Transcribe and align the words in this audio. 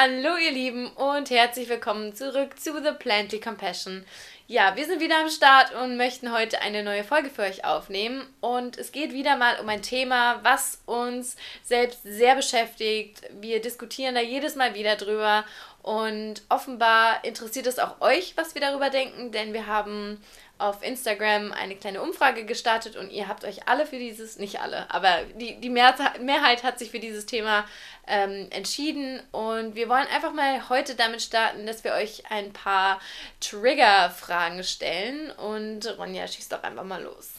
Hallo 0.00 0.36
ihr 0.36 0.52
Lieben 0.52 0.86
und 0.92 1.28
herzlich 1.28 1.68
willkommen 1.68 2.14
zurück 2.14 2.60
zu 2.60 2.80
The 2.80 2.92
Plantly 2.96 3.40
Compassion. 3.40 4.04
Ja, 4.46 4.76
wir 4.76 4.86
sind 4.86 5.00
wieder 5.00 5.18
am 5.18 5.28
Start 5.28 5.74
und 5.74 5.96
möchten 5.96 6.32
heute 6.32 6.60
eine 6.60 6.84
neue 6.84 7.02
Folge 7.02 7.30
für 7.30 7.42
euch 7.42 7.64
aufnehmen. 7.64 8.24
Und 8.40 8.78
es 8.78 8.92
geht 8.92 9.12
wieder 9.12 9.36
mal 9.36 9.58
um 9.58 9.68
ein 9.68 9.82
Thema, 9.82 10.38
was 10.44 10.80
uns 10.86 11.34
selbst 11.64 12.04
sehr 12.04 12.36
beschäftigt. 12.36 13.22
Wir 13.40 13.60
diskutieren 13.60 14.14
da 14.14 14.20
jedes 14.20 14.54
Mal 14.54 14.76
wieder 14.76 14.94
drüber. 14.94 15.44
Und 15.82 16.42
offenbar 16.48 17.24
interessiert 17.24 17.66
es 17.66 17.80
auch 17.80 18.00
euch, 18.00 18.36
was 18.36 18.54
wir 18.54 18.62
darüber 18.62 18.90
denken, 18.90 19.32
denn 19.32 19.52
wir 19.52 19.66
haben 19.66 20.22
auf 20.58 20.82
Instagram 20.82 21.52
eine 21.52 21.76
kleine 21.76 22.02
Umfrage 22.02 22.44
gestartet 22.44 22.96
und 22.96 23.10
ihr 23.10 23.28
habt 23.28 23.44
euch 23.44 23.68
alle 23.68 23.86
für 23.86 23.98
dieses, 23.98 24.38
nicht 24.38 24.60
alle, 24.60 24.90
aber 24.90 25.22
die, 25.36 25.60
die 25.60 25.70
Mehrheit 25.70 26.62
hat 26.62 26.78
sich 26.78 26.90
für 26.90 26.98
dieses 26.98 27.26
Thema 27.26 27.64
ähm, 28.06 28.48
entschieden 28.50 29.22
und 29.32 29.74
wir 29.74 29.88
wollen 29.88 30.06
einfach 30.08 30.32
mal 30.32 30.68
heute 30.68 30.94
damit 30.94 31.22
starten, 31.22 31.66
dass 31.66 31.84
wir 31.84 31.92
euch 31.92 32.24
ein 32.30 32.52
paar 32.52 33.00
Trigger-Fragen 33.40 34.64
stellen 34.64 35.30
und 35.30 35.86
Ronja, 35.98 36.26
schießt 36.26 36.52
doch 36.52 36.62
einfach 36.62 36.84
mal 36.84 37.02
los. 37.02 37.30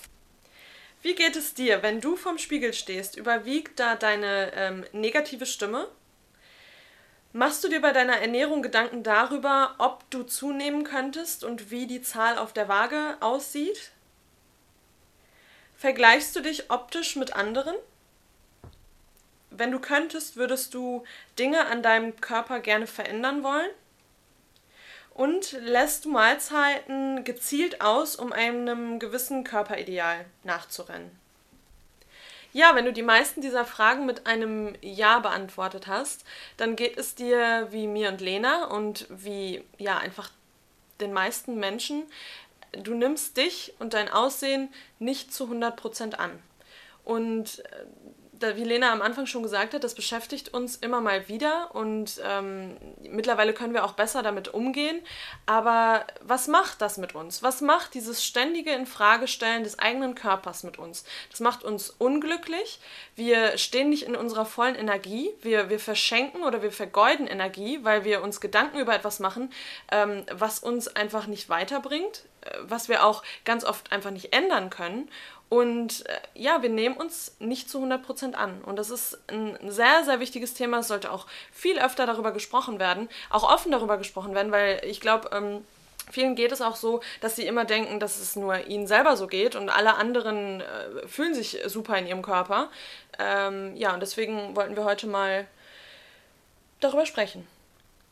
Wie 1.02 1.16
geht 1.16 1.36
es 1.36 1.54
dir, 1.54 1.82
wenn 1.82 2.02
du 2.02 2.18
vorm 2.18 2.38
Spiegel 2.38 2.74
stehst? 2.74 3.16
Überwiegt 3.16 3.80
da 3.80 3.96
deine 3.96 4.52
ähm, 4.54 4.86
negative 4.92 5.46
Stimme? 5.46 5.88
Machst 7.32 7.64
du 7.64 7.68
dir 7.68 7.80
bei 7.80 7.92
deiner 7.92 8.18
Ernährung 8.18 8.64
Gedanken 8.64 9.04
darüber, 9.04 9.76
ob 9.78 10.10
du 10.10 10.24
zunehmen 10.24 10.84
könntest 10.84 11.44
und 11.44 11.70
wie 11.70 11.86
die 11.86 12.02
Zahl 12.02 12.40
auf 12.40 12.54
der 12.54 12.68
Waage 12.68 13.18
aussieht? 13.20 13.92
Vergleichst 15.78 16.36
du 16.36 16.42
dich 16.42 16.72
optisch 16.72 17.16
mit 17.16 17.36
anderen? 17.36 17.76
Wenn 19.52 19.72
du 19.72 19.80
könntest, 19.80 20.38
würdest 20.38 20.74
du 20.74 21.04
Dinge 21.38 21.68
an 21.68 21.84
deinem 21.84 22.20
Körper 22.20 22.62
gerne 22.62 22.88
verändern 22.88 23.44
wollen? 23.44 23.70
Und 25.14 25.52
lässt 25.52 26.06
du 26.06 26.10
Mahlzeiten 26.10 27.24
gezielt 27.26 27.82
aus, 27.82 28.16
um 28.16 28.34
einem 28.34 28.98
gewissen 28.98 29.44
Körperideal 29.44 30.26
nachzurennen? 30.44 31.19
Ja, 32.52 32.74
wenn 32.74 32.86
du 32.86 32.94
die 32.94 33.04
meisten 33.04 33.42
dieser 33.42 33.64
Fragen 33.64 34.06
mit 34.06 34.26
einem 34.26 34.76
Ja 34.82 35.20
beantwortet 35.20 35.88
hast, 35.88 36.26
dann 36.58 36.76
geht 36.76 36.98
es 36.98 37.14
dir 37.14 37.68
wie 37.72 37.88
mir 37.88 38.10
und 38.10 38.22
Lena 38.22 38.66
und 38.66 39.06
wie 39.10 39.64
ja 39.78 39.98
einfach 39.98 40.32
den 41.00 41.14
meisten 41.14 41.60
Menschen. 41.60 42.04
Du 42.72 42.94
nimmst 42.94 43.38
dich 43.38 43.74
und 43.80 43.94
dein 43.94 44.10
Aussehen 44.10 44.70
nicht 44.98 45.34
zu 45.34 45.46
100% 45.46 46.16
an. 46.16 46.32
Und 47.04 47.64
äh, 48.44 48.56
wie 48.56 48.64
Lena 48.64 48.92
am 48.92 49.02
Anfang 49.02 49.26
schon 49.26 49.44
gesagt 49.44 49.74
hat, 49.74 49.84
das 49.84 49.96
beschäftigt 49.96 50.54
uns 50.54 50.76
immer 50.76 51.02
mal 51.02 51.28
wieder 51.28 51.74
und 51.74 52.22
ähm, 52.26 52.78
mittlerweile 53.02 53.54
können 53.54 53.74
wir 53.74 53.86
auch 53.86 53.94
besser 53.94 54.24
damit 54.24 54.54
umgehen. 54.54 55.02
Aber 55.46 56.06
was 56.22 56.48
macht 56.48 56.82
das 56.82 56.98
mit 56.98 57.16
uns? 57.16 57.44
Was 57.44 57.62
macht 57.62 57.94
dieses 57.94 58.24
ständige 58.24 58.72
Infragestellen 58.72 59.64
des 59.64 59.80
eigenen 59.80 60.16
Körpers 60.16 60.64
mit 60.64 60.78
uns? 60.78 61.04
Das 61.32 61.40
macht 61.40 61.64
uns 61.64 61.90
unglücklich. 61.90 62.80
Wir 63.16 63.58
stehen 63.58 63.90
nicht 63.90 64.04
in 64.04 64.16
unserer 64.16 64.46
vollen 64.46 64.76
Energie. 64.76 65.32
Wir, 65.42 65.70
wir 65.70 65.80
verschenken 65.80 66.44
oder 66.44 66.62
wir 66.62 66.72
vergeuden 66.72 67.28
Energie, 67.28 67.80
weil 67.84 68.04
wir 68.04 68.22
uns 68.24 68.42
Gedanken 68.42 68.80
über 68.80 68.96
etwas 68.96 69.20
machen, 69.20 69.52
ähm, 69.92 70.26
was 70.32 70.60
uns 70.60 70.88
einfach 70.88 71.28
nicht 71.28 71.50
weiterbringt, 71.50 72.24
äh, 72.42 72.58
was 72.62 72.90
wir 72.90 73.06
auch 73.06 73.24
ganz 73.46 73.64
oft 73.64 73.92
einfach 73.92 74.12
nicht 74.12 74.34
ändern 74.34 74.70
können. 74.70 75.10
Und 75.50 76.06
äh, 76.08 76.20
ja, 76.36 76.62
wir 76.62 76.70
nehmen 76.70 76.96
uns 76.96 77.36
nicht 77.40 77.70
zu 77.70 77.84
100% 77.84 78.34
an. 78.34 78.62
Und 78.62 78.78
das 78.78 78.92
ist 78.92 79.18
ein 79.28 79.58
sehr, 79.68 80.04
sehr 80.06 80.20
wichtiges 80.20 80.54
Thema. 80.54 80.80
Es 80.80 80.88
sollte 80.88 81.12
auch 81.12 81.26
viel 81.52 81.80
öfter 81.80 82.06
darüber 82.06 82.32
gesprochen 82.32 82.80
werden, 82.80 83.10
auch 83.32 83.44
offen 83.44 83.72
darüber 83.72 83.98
gesprochen 83.98 84.36
werden, 84.36 84.52
weil 84.52 84.80
ich 84.86 85.02
glaube, 85.02 85.30
ähm, 85.34 85.66
vielen 86.12 86.36
geht 86.36 86.52
es 86.52 86.62
auch 86.62 86.76
so, 86.76 87.02
dass 87.22 87.36
sie 87.36 87.48
immer 87.48 87.66
denken, 87.66 88.00
dass 88.00 88.20
es 88.20 88.36
nur 88.36 88.68
ihnen 88.68 88.86
selber 88.86 89.18
so 89.18 89.26
geht 89.26 89.56
und 89.56 89.70
alle 89.70 89.96
anderen 89.96 90.62
äh, 90.62 91.08
fühlen 91.08 91.34
sich 91.34 91.60
super 91.66 91.98
in 91.98 92.06
ihrem 92.06 92.22
Körper. 92.22 92.70
Ähm, 93.18 93.76
ja, 93.76 93.94
und 93.94 94.02
deswegen 94.02 94.56
wollten 94.56 94.76
wir 94.76 94.84
heute 94.84 95.08
mal 95.08 95.48
darüber 96.80 97.08
sprechen. 97.08 97.48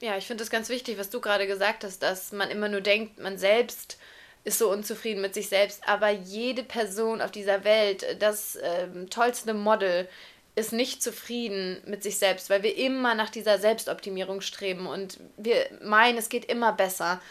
Ja, 0.01 0.17
ich 0.17 0.27
finde 0.27 0.43
es 0.43 0.49
ganz 0.49 0.69
wichtig, 0.69 0.97
was 0.97 1.09
du 1.09 1.21
gerade 1.21 1.47
gesagt 1.47 1.83
hast, 1.83 2.01
dass 2.01 2.31
man 2.31 2.49
immer 2.49 2.67
nur 2.67 2.81
denkt, 2.81 3.19
man 3.19 3.37
selbst 3.37 3.97
ist 4.47 4.59
so 4.59 4.71
unzufrieden 4.71 5.21
mit 5.21 5.33
sich 5.33 5.49
selbst. 5.49 5.81
Aber 5.85 6.09
jede 6.09 6.63
Person 6.63 7.21
auf 7.21 7.31
dieser 7.31 7.65
Welt, 7.65 8.05
das 8.19 8.57
ähm, 8.63 9.09
tollste 9.09 9.53
Model, 9.53 10.07
ist 10.55 10.71
nicht 10.71 11.03
zufrieden 11.03 11.81
mit 11.85 12.01
sich 12.01 12.17
selbst, 12.17 12.49
weil 12.49 12.63
wir 12.63 12.77
immer 12.77 13.13
nach 13.13 13.29
dieser 13.29 13.59
Selbstoptimierung 13.59 14.39
streben 14.39 14.87
und 14.87 15.19
wir 15.35 15.67
meinen, 15.83 16.17
es 16.17 16.29
geht 16.29 16.45
immer 16.45 16.71
besser. 16.71 17.21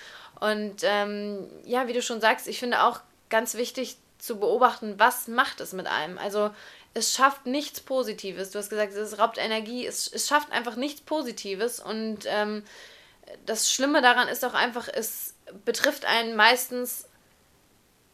Und 0.41 0.83
ähm, 0.83 1.49
ja, 1.65 1.89
wie 1.89 1.95
du 1.95 2.03
schon 2.03 2.21
sagst, 2.21 2.47
ich 2.47 2.59
finde 2.59 2.83
auch 2.83 3.01
ganz 3.31 3.55
wichtig 3.55 3.97
zu 4.19 4.39
beobachten, 4.39 4.95
was 4.99 5.27
macht 5.27 5.61
es 5.61 5.73
mit 5.73 5.87
einem. 5.87 6.19
Also 6.19 6.51
es 6.93 7.15
schafft 7.15 7.47
nichts 7.47 7.81
Positives. 7.81 8.51
Du 8.51 8.59
hast 8.59 8.69
gesagt, 8.69 8.93
es 8.93 9.19
raubt 9.19 9.39
Energie, 9.39 9.87
es, 9.87 10.07
es 10.13 10.29
schafft 10.29 10.53
einfach 10.53 10.77
nichts 10.77 11.01
Positives. 11.01 11.81
Und 11.81 12.27
ähm, 12.27 12.63
das 13.47 13.73
Schlimme 13.73 14.03
daran 14.03 14.29
ist 14.29 14.45
auch 14.45 14.55
einfach, 14.55 14.87
es 14.87 15.36
betrifft 15.65 16.05
einen 16.05 16.37
meistens, 16.37 17.09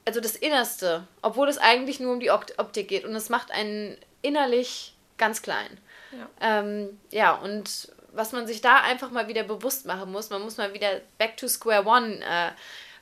also 0.05 0.21
das 0.21 0.37
Innerste, 0.37 1.07
obwohl 1.23 1.49
es 1.49 1.59
eigentlich 1.59 2.01
nur 2.01 2.13
um 2.13 2.21
die 2.21 2.31
Optik 2.31 2.89
geht 2.89 3.05
und 3.05 3.15
es 3.15 3.29
macht 3.29 3.51
einen 3.51 3.97
innerlich 4.23 4.95
ganz 5.19 5.43
klein. 5.43 5.79
Ja. 6.13 6.61
Ähm, 6.61 7.01
ja, 7.11 7.35
und 7.35 7.93
was 8.13 8.33
man 8.33 8.47
sich 8.47 8.61
da 8.61 8.81
einfach 8.81 9.11
mal 9.11 9.29
wieder 9.29 9.43
bewusst 9.43 9.87
machen 9.87 10.13
muss, 10.13 10.31
man 10.31 10.43
muss 10.43 10.59
mal 10.59 10.75
wieder 10.75 11.01
back 11.19 11.37
to 11.37 11.49
square 11.49 11.87
one 11.87 12.21
äh, 12.21 12.51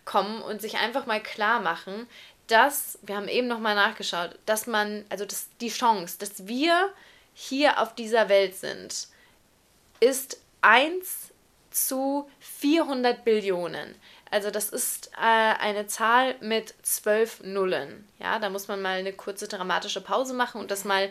kommen 0.04 0.40
und 0.42 0.60
sich 0.60 0.76
einfach 0.78 1.06
mal 1.06 1.22
klar 1.22 1.60
machen, 1.60 2.06
dass, 2.46 2.98
wir 3.02 3.16
haben 3.16 3.28
eben 3.28 3.46
nochmal 3.46 3.74
nachgeschaut, 3.74 4.38
dass 4.46 4.66
man, 4.66 5.04
also 5.08 5.24
das, 5.24 5.48
die 5.60 5.68
Chance, 5.68 6.18
dass 6.18 6.46
wir 6.46 6.92
hier 7.34 7.80
auf 7.80 7.94
dieser 7.94 8.28
Welt 8.28 8.56
sind, 8.56 9.08
ist 10.00 10.40
1 10.62 11.32
zu 11.70 12.28
400 12.40 13.24
Billionen. 13.24 13.94
Also 14.30 14.50
das 14.50 14.68
ist 14.68 15.10
äh, 15.16 15.20
eine 15.20 15.86
Zahl 15.86 16.36
mit 16.40 16.74
zwölf 16.82 17.42
Nullen. 17.42 18.08
Ja, 18.18 18.38
da 18.38 18.48
muss 18.48 18.68
man 18.68 18.80
mal 18.80 18.98
eine 18.98 19.12
kurze 19.12 19.48
dramatische 19.48 20.00
Pause 20.00 20.34
machen 20.34 20.60
und 20.60 20.70
das 20.70 20.84
mal 20.84 21.10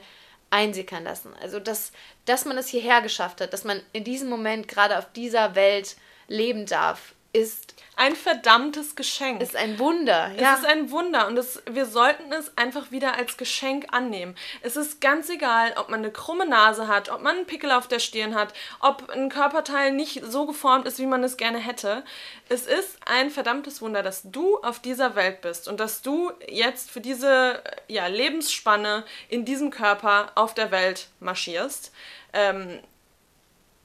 einsickern 0.49 1.03
lassen. 1.03 1.33
Also 1.41 1.59
dass, 1.59 1.91
dass 2.25 2.45
man 2.45 2.57
es 2.57 2.69
hierher 2.69 3.01
geschafft 3.01 3.41
hat, 3.41 3.53
dass 3.53 3.65
man 3.65 3.81
in 3.91 4.03
diesem 4.03 4.29
Moment 4.29 4.67
gerade 4.67 4.97
auf 4.97 5.11
dieser 5.13 5.55
Welt 5.55 5.97
leben 6.27 6.65
darf, 6.65 7.13
ist 7.31 7.75
ein 7.95 8.15
verdammtes 8.15 8.95
Geschenk. 8.95 9.41
Ist 9.41 9.57
ein 9.57 9.77
Wunder, 9.77 10.31
ja. 10.31 10.53
Es 10.53 10.59
ist 10.59 10.65
ein 10.65 10.89
Wunder 10.89 11.27
und 11.27 11.37
es, 11.37 11.61
wir 11.69 11.85
sollten 11.85 12.31
es 12.31 12.57
einfach 12.57 12.91
wieder 12.91 13.15
als 13.17 13.35
Geschenk 13.35 13.87
annehmen. 13.91 14.35
Es 14.61 14.77
ist 14.77 15.01
ganz 15.01 15.29
egal, 15.29 15.73
ob 15.75 15.89
man 15.89 15.99
eine 15.99 16.11
krumme 16.11 16.47
Nase 16.47 16.87
hat, 16.87 17.09
ob 17.09 17.21
man 17.21 17.35
einen 17.35 17.45
Pickel 17.45 17.71
auf 17.71 17.87
der 17.87 17.99
Stirn 17.99 18.35
hat, 18.35 18.53
ob 18.79 19.09
ein 19.09 19.29
Körperteil 19.29 19.91
nicht 19.91 20.23
so 20.23 20.45
geformt 20.45 20.87
ist, 20.87 20.97
wie 20.97 21.05
man 21.05 21.23
es 21.23 21.35
gerne 21.35 21.59
hätte. 21.59 22.03
Es 22.47 22.65
ist 22.65 22.97
ein 23.05 23.29
verdammtes 23.29 23.81
Wunder, 23.81 24.01
dass 24.01 24.21
du 24.23 24.57
auf 24.59 24.79
dieser 24.79 25.15
Welt 25.15 25.41
bist 25.41 25.67
und 25.67 25.79
dass 25.79 26.01
du 26.01 26.31
jetzt 26.47 26.89
für 26.89 27.01
diese 27.01 27.61
ja, 27.89 28.07
Lebensspanne 28.07 29.03
in 29.27 29.43
diesem 29.43 29.71
Körper 29.71 30.31
auf 30.35 30.53
der 30.53 30.71
Welt 30.71 31.09
marschierst. 31.19 31.91
Ähm, 32.31 32.79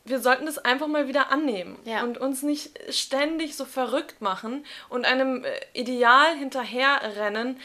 wir 0.05 0.21
sollten 0.21 0.47
das 0.47 0.59
einfach 0.59 0.87
mal 0.87 1.09
wieder 1.09 1.31
annehmen 1.31 1.79
ja. 1.85 2.03
und 2.03 2.19
uns 2.19 2.43
nicht 2.43 2.79
ständig 2.93 3.57
so 3.57 3.65
verrückt 3.65 4.21
machen 4.21 4.65
und 4.89 5.07
einem 5.07 5.45
äh, 5.45 5.51
Ideal 5.73 6.37
hinterherrennen, 6.37 7.59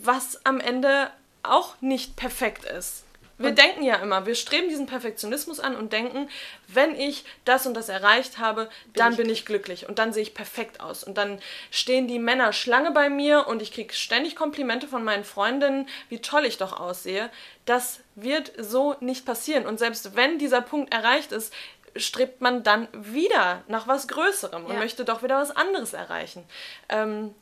was 0.00 0.44
am 0.44 0.60
Ende 0.60 1.10
auch 1.42 1.80
nicht 1.80 2.16
perfekt 2.16 2.64
ist. 2.64 3.04
Wir 3.36 3.50
und 3.50 3.58
denken 3.58 3.82
ja 3.82 3.96
immer, 3.96 4.26
wir 4.26 4.36
streben 4.36 4.68
diesen 4.68 4.86
Perfektionismus 4.86 5.58
an 5.58 5.74
und 5.74 5.92
denken, 5.92 6.28
wenn 6.68 6.94
ich 6.94 7.24
das 7.44 7.66
und 7.66 7.74
das 7.74 7.88
erreicht 7.88 8.38
habe, 8.38 8.66
bin 8.84 8.92
dann 8.94 9.12
ich 9.12 9.18
bin 9.18 9.28
ich 9.28 9.44
glücklich 9.44 9.88
und 9.88 9.98
dann 9.98 10.12
sehe 10.12 10.22
ich 10.22 10.34
perfekt 10.34 10.80
aus. 10.80 11.02
Und 11.02 11.18
dann 11.18 11.40
stehen 11.70 12.06
die 12.06 12.20
Männer 12.20 12.52
Schlange 12.52 12.92
bei 12.92 13.10
mir 13.10 13.48
und 13.48 13.60
ich 13.60 13.72
kriege 13.72 13.92
ständig 13.92 14.36
Komplimente 14.36 14.86
von 14.86 15.02
meinen 15.02 15.24
Freundinnen, 15.24 15.88
wie 16.08 16.20
toll 16.20 16.44
ich 16.44 16.58
doch 16.58 16.78
aussehe. 16.78 17.28
Das 17.64 18.00
wird 18.14 18.52
so 18.56 18.94
nicht 19.00 19.26
passieren. 19.26 19.66
Und 19.66 19.78
selbst 19.78 20.14
wenn 20.14 20.38
dieser 20.38 20.60
Punkt 20.60 20.94
erreicht 20.94 21.32
ist, 21.32 21.52
strebt 21.96 22.40
man 22.40 22.62
dann 22.62 22.88
wieder 22.92 23.62
nach 23.68 23.86
was 23.86 24.08
Größerem 24.08 24.64
und 24.64 24.72
ja. 24.72 24.78
möchte 24.78 25.04
doch 25.04 25.22
wieder 25.22 25.38
was 25.38 25.54
anderes 25.54 25.92
erreichen. 25.92 26.44
Ähm, 26.88 27.34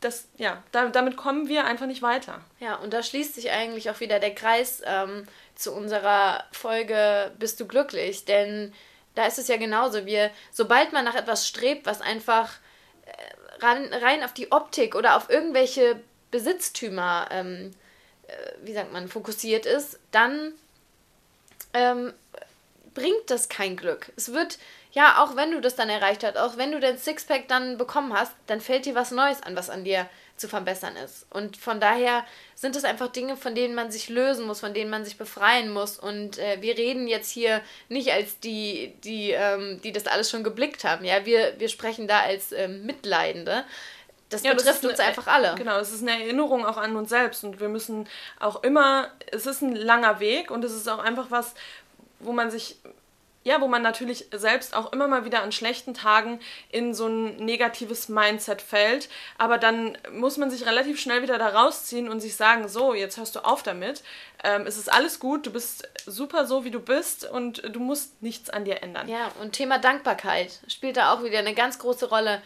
das, 0.00 0.28
ja, 0.36 0.62
da, 0.70 0.88
damit 0.88 1.16
kommen 1.16 1.48
wir 1.48 1.64
einfach 1.64 1.86
nicht 1.86 2.02
weiter. 2.02 2.40
Ja, 2.60 2.76
und 2.76 2.92
da 2.92 3.02
schließt 3.02 3.34
sich 3.34 3.50
eigentlich 3.50 3.90
auch 3.90 4.00
wieder 4.00 4.20
der 4.20 4.34
Kreis 4.34 4.80
ähm, 4.84 5.26
zu 5.54 5.72
unserer 5.72 6.44
Folge 6.52 7.32
Bist 7.38 7.58
du 7.58 7.66
glücklich? 7.66 8.24
Denn 8.24 8.72
da 9.14 9.26
ist 9.26 9.38
es 9.38 9.48
ja 9.48 9.56
genauso. 9.56 10.06
Wir, 10.06 10.30
sobald 10.52 10.92
man 10.92 11.04
nach 11.04 11.16
etwas 11.16 11.48
strebt, 11.48 11.86
was 11.86 12.00
einfach 12.00 12.52
äh, 13.06 13.64
rein, 13.64 13.92
rein 13.92 14.22
auf 14.22 14.32
die 14.32 14.52
Optik 14.52 14.94
oder 14.94 15.16
auf 15.16 15.28
irgendwelche 15.28 16.00
Besitztümer, 16.30 17.26
ähm, 17.32 17.72
äh, 18.28 18.32
wie 18.62 18.74
sagt 18.74 18.92
man, 18.92 19.08
fokussiert 19.08 19.66
ist, 19.66 19.98
dann 20.12 20.52
ähm, 21.74 22.12
bringt 22.98 23.30
das 23.30 23.48
kein 23.48 23.76
Glück. 23.76 24.12
Es 24.16 24.32
wird, 24.32 24.58
ja, 24.92 25.22
auch 25.22 25.36
wenn 25.36 25.52
du 25.52 25.60
das 25.60 25.76
dann 25.76 25.88
erreicht 25.88 26.24
hast, 26.24 26.36
auch 26.36 26.56
wenn 26.56 26.72
du 26.72 26.80
dein 26.80 26.98
Sixpack 26.98 27.46
dann 27.46 27.78
bekommen 27.78 28.12
hast, 28.12 28.32
dann 28.46 28.60
fällt 28.60 28.86
dir 28.86 28.94
was 28.94 29.12
Neues 29.12 29.42
an, 29.42 29.56
was 29.56 29.70
an 29.70 29.84
dir 29.84 30.08
zu 30.36 30.48
verbessern 30.48 30.96
ist. 30.96 31.26
Und 31.30 31.56
von 31.56 31.80
daher 31.80 32.24
sind 32.54 32.76
es 32.76 32.84
einfach 32.84 33.08
Dinge, 33.08 33.36
von 33.36 33.54
denen 33.54 33.74
man 33.74 33.90
sich 33.90 34.08
lösen 34.08 34.46
muss, 34.46 34.60
von 34.60 34.74
denen 34.74 34.90
man 34.90 35.04
sich 35.04 35.16
befreien 35.16 35.72
muss. 35.72 35.98
Und 35.98 36.38
äh, 36.38 36.60
wir 36.60 36.76
reden 36.76 37.08
jetzt 37.08 37.30
hier 37.30 37.60
nicht 37.88 38.12
als 38.12 38.40
die, 38.40 38.94
die, 39.04 39.30
ähm, 39.30 39.80
die 39.82 39.92
das 39.92 40.06
alles 40.06 40.30
schon 40.30 40.44
geblickt 40.44 40.84
haben. 40.84 41.04
Ja, 41.04 41.24
wir, 41.24 41.54
wir 41.58 41.68
sprechen 41.68 42.08
da 42.08 42.20
als 42.20 42.52
ähm, 42.52 42.84
Mitleidende. 42.84 43.64
Das 44.30 44.42
ja, 44.42 44.52
betrifft 44.52 44.84
das 44.84 44.90
uns 44.90 45.00
eine, 45.00 45.08
einfach 45.08 45.26
alle. 45.26 45.54
Genau, 45.56 45.78
es 45.78 45.92
ist 45.92 46.02
eine 46.02 46.22
Erinnerung 46.22 46.66
auch 46.66 46.76
an 46.76 46.96
uns 46.96 47.08
selbst 47.08 47.44
und 47.44 47.60
wir 47.60 47.68
müssen 47.68 48.06
auch 48.38 48.62
immer, 48.62 49.10
es 49.32 49.46
ist 49.46 49.62
ein 49.62 49.74
langer 49.74 50.20
Weg 50.20 50.50
und 50.50 50.64
es 50.64 50.74
ist 50.74 50.88
auch 50.88 50.98
einfach 50.98 51.30
was, 51.30 51.54
wo 52.20 52.32
man 52.32 52.50
sich 52.50 52.76
ja, 53.44 53.62
wo 53.62 53.66
man 53.66 53.80
natürlich 53.80 54.26
selbst 54.32 54.76
auch 54.76 54.92
immer 54.92 55.08
mal 55.08 55.24
wieder 55.24 55.42
an 55.42 55.52
schlechten 55.52 55.94
Tagen 55.94 56.38
in 56.70 56.92
so 56.92 57.06
ein 57.06 57.36
negatives 57.36 58.10
Mindset 58.10 58.60
fällt. 58.60 59.08
Aber 59.38 59.56
dann 59.56 59.96
muss 60.12 60.36
man 60.36 60.50
sich 60.50 60.66
relativ 60.66 61.00
schnell 61.00 61.22
wieder 61.22 61.38
da 61.38 61.48
rausziehen 61.48 62.10
und 62.10 62.20
sich 62.20 62.36
sagen, 62.36 62.68
so, 62.68 62.92
jetzt 62.92 63.16
hörst 63.16 63.36
du 63.36 63.40
auf 63.40 63.62
damit. 63.62 64.02
Ähm, 64.44 64.66
es 64.66 64.76
ist 64.76 64.92
alles 64.92 65.18
gut, 65.18 65.46
du 65.46 65.52
bist 65.52 65.88
super 66.04 66.46
so, 66.46 66.64
wie 66.64 66.70
du 66.70 66.80
bist 66.80 67.24
und 67.24 67.62
du 67.74 67.80
musst 67.80 68.20
nichts 68.22 68.50
an 68.50 68.66
dir 68.66 68.82
ändern. 68.82 69.08
Ja, 69.08 69.32
und 69.40 69.52
Thema 69.52 69.78
Dankbarkeit 69.78 70.60
spielt 70.68 70.98
da 70.98 71.14
auch 71.14 71.24
wieder 71.24 71.38
eine 71.38 71.54
ganz 71.54 71.78
große 71.78 72.10
Rolle. 72.10 72.42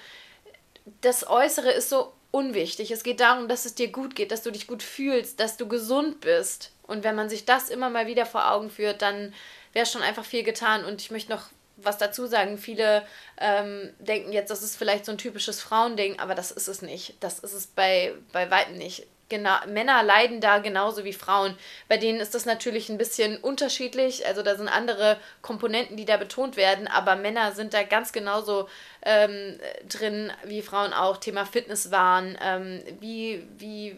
Das 1.01 1.29
Äußere 1.29 1.73
ist 1.73 1.89
so 1.89 2.13
unwichtig. 2.31 2.93
Es 2.93 3.03
geht 3.03 3.19
darum, 3.19 3.49
dass 3.49 3.65
es 3.65 3.75
dir 3.75 3.91
gut 3.91 4.15
geht, 4.15 4.31
dass 4.31 4.45
du 4.45 4.53
dich 4.53 4.69
gut 4.69 4.85
fühlst, 4.85 5.41
dass 5.41 5.57
du 5.57 5.67
gesund 5.67 6.21
bist. 6.21 6.71
Und 6.87 7.03
wenn 7.03 7.17
man 7.17 7.29
sich 7.29 7.45
das 7.45 7.71
immer 7.71 7.91
mal 7.91 8.07
wieder 8.07 8.27
vor 8.27 8.51
Augen 8.53 8.71
führt, 8.71 9.03
dann 9.03 9.35
wäre 9.73 9.87
schon 9.87 10.03
einfach 10.03 10.25
viel 10.25 10.43
getan. 10.43 10.85
Und 10.85 11.01
ich 11.01 11.11
möchte 11.11 11.33
noch 11.33 11.51
was 11.77 11.99
dazu 11.99 12.27
sagen. 12.27 12.59
Viele 12.59 13.05
ähm, 13.39 13.93
denken 13.99 14.33
jetzt, 14.33 14.51
das 14.51 14.63
ist 14.63 14.77
vielleicht 14.77 15.05
so 15.05 15.13
ein 15.13 15.19
typisches 15.19 15.61
Frauending, 15.61 16.19
aber 16.19 16.35
das 16.35 16.51
ist 16.51 16.69
es 16.69 16.83
nicht. 16.83 17.15
Das 17.21 17.39
ist 17.39 17.53
es 17.53 17.67
bei, 17.67 18.15
bei 18.33 18.51
weitem 18.51 18.77
nicht. 18.77 19.07
Genau, 19.29 19.57
Männer 19.67 20.03
leiden 20.03 20.43
da 20.43 20.59
genauso 20.59 21.05
wie 21.05 21.15
Frauen. 21.15 21.57
Bei 21.89 21.97
denen 21.97 22.21
ist 22.21 22.35
das 22.35 22.45
natürlich 22.45 22.91
ein 22.91 22.99
bisschen 22.99 23.39
unterschiedlich. 23.39 24.27
Also 24.27 24.43
da 24.43 24.57
sind 24.57 24.69
andere 24.69 25.19
Komponenten, 25.41 25.97
die 25.97 26.05
da 26.05 26.19
betont 26.19 26.59
werden, 26.59 26.87
aber 26.87 27.17
Männer 27.17 27.53
sind 27.53 27.73
da 27.73 27.83
ganz 27.83 28.13
genauso 28.13 28.69
ähm, 29.01 29.59
drin 29.89 30.31
wie 30.45 30.61
Frauen 30.61 30.93
auch. 30.93 31.17
Thema 31.17 31.47
Fitnesswahn, 31.47 32.37
ähm, 32.43 32.83
wie, 33.01 33.47
wie 33.57 33.97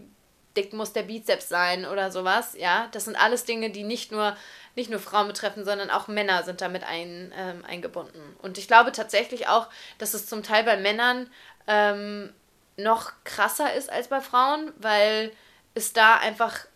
dick 0.57 0.73
muss 0.73 0.93
der 0.93 1.03
Bizeps 1.03 1.49
sein 1.49 1.85
oder 1.87 2.11
sowas. 2.11 2.55
Ja, 2.59 2.89
das 2.93 3.05
sind 3.05 3.17
alles 3.17 3.45
Dinge, 3.45 3.71
die 3.71 3.85
nicht 3.85 4.13
nur 4.13 4.37
nicht 4.77 4.91
nur 4.91 5.01
Frauen 5.01 5.29
betreffen, 5.29 5.65
sondern 5.65 5.91
auch 5.91 6.09
Männer 6.09 6.43
sind 6.43 6.61
damit 6.61 6.85
ein, 6.85 7.33
ähm, 7.37 7.65
eingebunden. 7.65 8.37
Und 8.43 8.59
ich 8.59 8.67
glaube 8.67 8.93
tatsächlich 8.93 9.47
auch, 9.47 9.69
dass 9.99 10.15
es 10.15 10.27
zum 10.27 10.43
Teil 10.43 10.65
bei 10.65 10.77
Männern 10.77 11.31
ähm, 11.67 12.33
noch 12.77 13.13
krasser 13.23 13.73
ist 13.75 13.91
als 13.91 14.09
bei 14.09 14.21
Frauen, 14.21 14.73
weil 14.79 15.33
es 15.75 15.93
da 15.93 16.17
einfach 16.17 16.67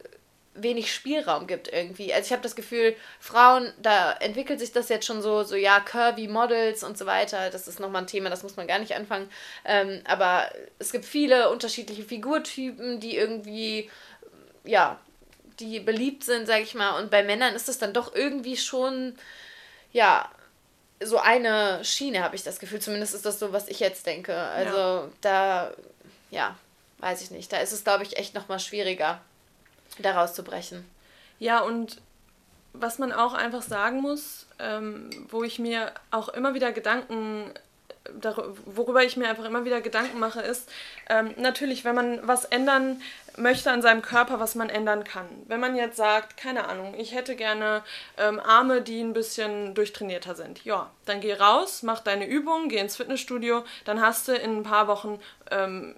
wenig 0.63 0.93
Spielraum 0.93 1.47
gibt 1.47 1.73
irgendwie. 1.73 2.13
Also 2.13 2.27
ich 2.27 2.33
habe 2.33 2.43
das 2.43 2.57
Gefühl, 2.57 2.95
Frauen, 3.21 3.73
da 3.81 4.13
entwickelt 4.13 4.61
sich 4.61 4.73
das 4.73 4.89
jetzt 4.89 5.07
schon 5.07 5.23
so, 5.23 5.43
so 5.43 5.57
ja, 5.57 5.81
curvy 5.81 6.29
Models 6.29 6.85
und 6.85 6.99
so 6.99 7.07
weiter. 7.07 7.51
Das 7.51 7.69
ist 7.69 7.81
nochmal 7.81 8.03
ein 8.03 8.07
Thema, 8.09 8.31
das 8.31 8.43
muss 8.43 8.57
man 8.57 8.67
gar 8.67 8.79
nicht 8.79 8.95
anfangen. 8.95 9.31
Ähm, 9.65 10.01
aber 10.05 10.51
es 10.79 10.93
gibt 10.93 11.05
viele 11.05 11.51
unterschiedliche 11.51 12.05
Figurtypen, 12.05 13.01
die 13.01 13.17
irgendwie, 13.17 13.91
ja, 14.65 14.99
die 15.61 15.81
beliebt 15.81 16.25
sind, 16.25 16.47
sag 16.47 16.63
ich 16.63 16.75
mal. 16.75 17.01
Und 17.01 17.11
bei 17.11 17.23
Männern 17.23 17.55
ist 17.55 17.69
es 17.69 17.79
dann 17.79 17.93
doch 17.93 18.15
irgendwie 18.15 18.57
schon, 18.57 19.17
ja, 19.93 20.31
so 21.01 21.19
eine 21.19 21.85
Schiene, 21.85 22.23
habe 22.23 22.37
ich 22.37 22.43
das 22.43 22.59
Gefühl. 22.59 22.81
Zumindest 22.81 23.15
ist 23.15 23.27
das 23.27 23.39
so, 23.39 23.53
was 23.53 23.69
ich 23.69 23.81
jetzt 23.81 24.07
denke. 24.07 24.37
Also 24.37 24.77
ja. 24.77 25.09
da, 25.21 25.73
ja, 26.31 26.57
weiß 26.99 27.23
ich 27.23 27.31
nicht. 27.31 27.53
Da 27.53 27.59
ist 27.59 27.73
es, 27.73 27.85
glaube 27.85 28.05
ich, 28.05 28.17
echt 28.17 28.35
nochmal 28.35 28.59
schwieriger, 28.59 29.21
da 29.99 30.13
rauszubrechen. 30.13 30.85
Ja, 31.39 31.61
und 31.61 32.01
was 32.73 32.99
man 32.99 33.13
auch 33.13 33.35
einfach 33.35 33.63
sagen 33.63 34.01
muss, 34.01 34.47
ähm, 34.59 35.11
wo 35.31 35.43
ich 35.43 35.59
mir 35.59 35.93
auch 36.11 36.29
immer 36.29 36.55
wieder 36.55 36.73
Gedanken 36.73 37.53
worüber 38.65 39.03
ich 39.03 39.17
mir 39.17 39.29
einfach 39.29 39.45
immer 39.45 39.65
wieder 39.65 39.81
Gedanken 39.81 40.19
mache, 40.19 40.41
ist 40.41 40.71
ähm, 41.09 41.35
natürlich, 41.37 41.85
wenn 41.85 41.95
man 41.95 42.27
was 42.27 42.45
ändern 42.45 43.03
möchte 43.37 43.71
an 43.71 43.83
seinem 43.83 44.03
Körper, 44.03 44.41
was 44.41 44.55
man 44.55 44.69
ändern 44.69 45.05
kann. 45.05 45.27
Wenn 45.47 45.61
man 45.61 45.77
jetzt 45.77 45.97
sagt, 45.97 46.37
keine 46.37 46.67
Ahnung, 46.69 46.95
ich 46.97 47.15
hätte 47.15 47.37
gerne 47.37 47.83
ähm, 48.17 48.41
Arme, 48.41 48.83
die 48.83 49.01
ein 49.01 49.13
bisschen 49.13 49.75
durchtrainierter 49.75 50.35
sind. 50.35 50.65
Ja, 50.65 50.91
dann 51.05 51.21
geh 51.21 51.35
raus, 51.35 51.83
mach 51.83 52.01
deine 52.01 52.27
Übung, 52.27 52.69
geh 52.69 52.79
ins 52.79 52.97
Fitnessstudio, 52.97 53.65
dann 53.85 54.01
hast 54.01 54.29
du 54.29 54.33
in 54.33 54.59
ein 54.59 54.63
paar 54.63 54.89
Wochen 54.89 55.21
ähm, 55.51 55.95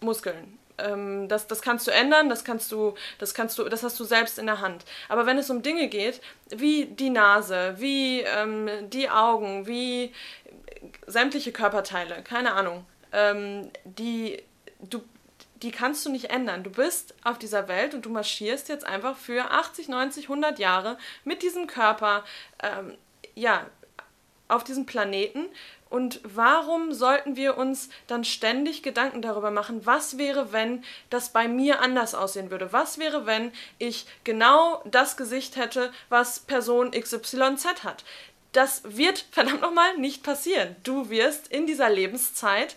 Muskeln. 0.00 0.58
Ähm, 0.84 1.28
das, 1.28 1.46
das 1.46 1.62
kannst 1.62 1.86
du 1.86 1.90
ändern, 1.90 2.28
das 2.28 2.44
kannst 2.44 2.72
du, 2.72 2.94
das 3.18 3.34
kannst 3.34 3.58
du, 3.58 3.64
das 3.68 3.82
hast 3.82 3.98
du 4.00 4.04
selbst 4.04 4.38
in 4.38 4.46
der 4.46 4.60
Hand. 4.60 4.84
Aber 5.08 5.26
wenn 5.26 5.38
es 5.38 5.50
um 5.50 5.62
Dinge 5.62 5.88
geht, 5.88 6.20
wie 6.48 6.86
die 6.86 7.10
Nase, 7.10 7.74
wie 7.78 8.20
ähm, 8.20 8.68
die 8.90 9.10
Augen, 9.10 9.66
wie 9.66 10.12
sämtliche 11.06 11.52
Körperteile, 11.52 12.22
keine 12.22 12.52
Ahnung, 12.52 12.84
ähm, 13.12 13.70
die 13.84 14.42
du 14.80 15.02
die 15.62 15.70
kannst 15.70 16.06
du 16.06 16.10
nicht 16.10 16.30
ändern. 16.30 16.62
Du 16.62 16.70
bist 16.70 17.14
auf 17.22 17.38
dieser 17.38 17.68
Welt 17.68 17.94
und 17.94 18.06
du 18.06 18.10
marschierst 18.10 18.68
jetzt 18.68 18.86
einfach 18.86 19.16
für 19.16 19.50
80, 19.50 19.88
90, 19.88 20.24
100 20.24 20.58
Jahre 20.58 20.96
mit 21.24 21.42
diesem 21.42 21.66
Körper, 21.66 22.24
ähm, 22.62 22.96
ja, 23.34 23.66
auf 24.48 24.64
diesem 24.64 24.86
Planeten. 24.86 25.46
Und 25.90 26.20
warum 26.22 26.92
sollten 26.92 27.36
wir 27.36 27.58
uns 27.58 27.88
dann 28.06 28.24
ständig 28.24 28.82
Gedanken 28.82 29.22
darüber 29.22 29.50
machen, 29.50 29.84
was 29.84 30.16
wäre, 30.16 30.52
wenn 30.52 30.84
das 31.10 31.30
bei 31.30 31.48
mir 31.48 31.80
anders 31.80 32.14
aussehen 32.14 32.50
würde? 32.50 32.72
Was 32.72 32.98
wäre, 32.98 33.26
wenn 33.26 33.52
ich 33.78 34.06
genau 34.24 34.82
das 34.84 35.16
Gesicht 35.16 35.56
hätte, 35.56 35.92
was 36.08 36.40
Person 36.40 36.92
XYZ 36.92 37.84
hat? 37.84 38.04
das 38.52 38.82
wird 38.84 39.18
verdammt 39.30 39.60
nochmal 39.60 39.96
nicht 39.96 40.22
passieren. 40.22 40.76
Du 40.82 41.10
wirst 41.10 41.48
in 41.48 41.66
dieser 41.66 41.90
Lebenszeit 41.90 42.76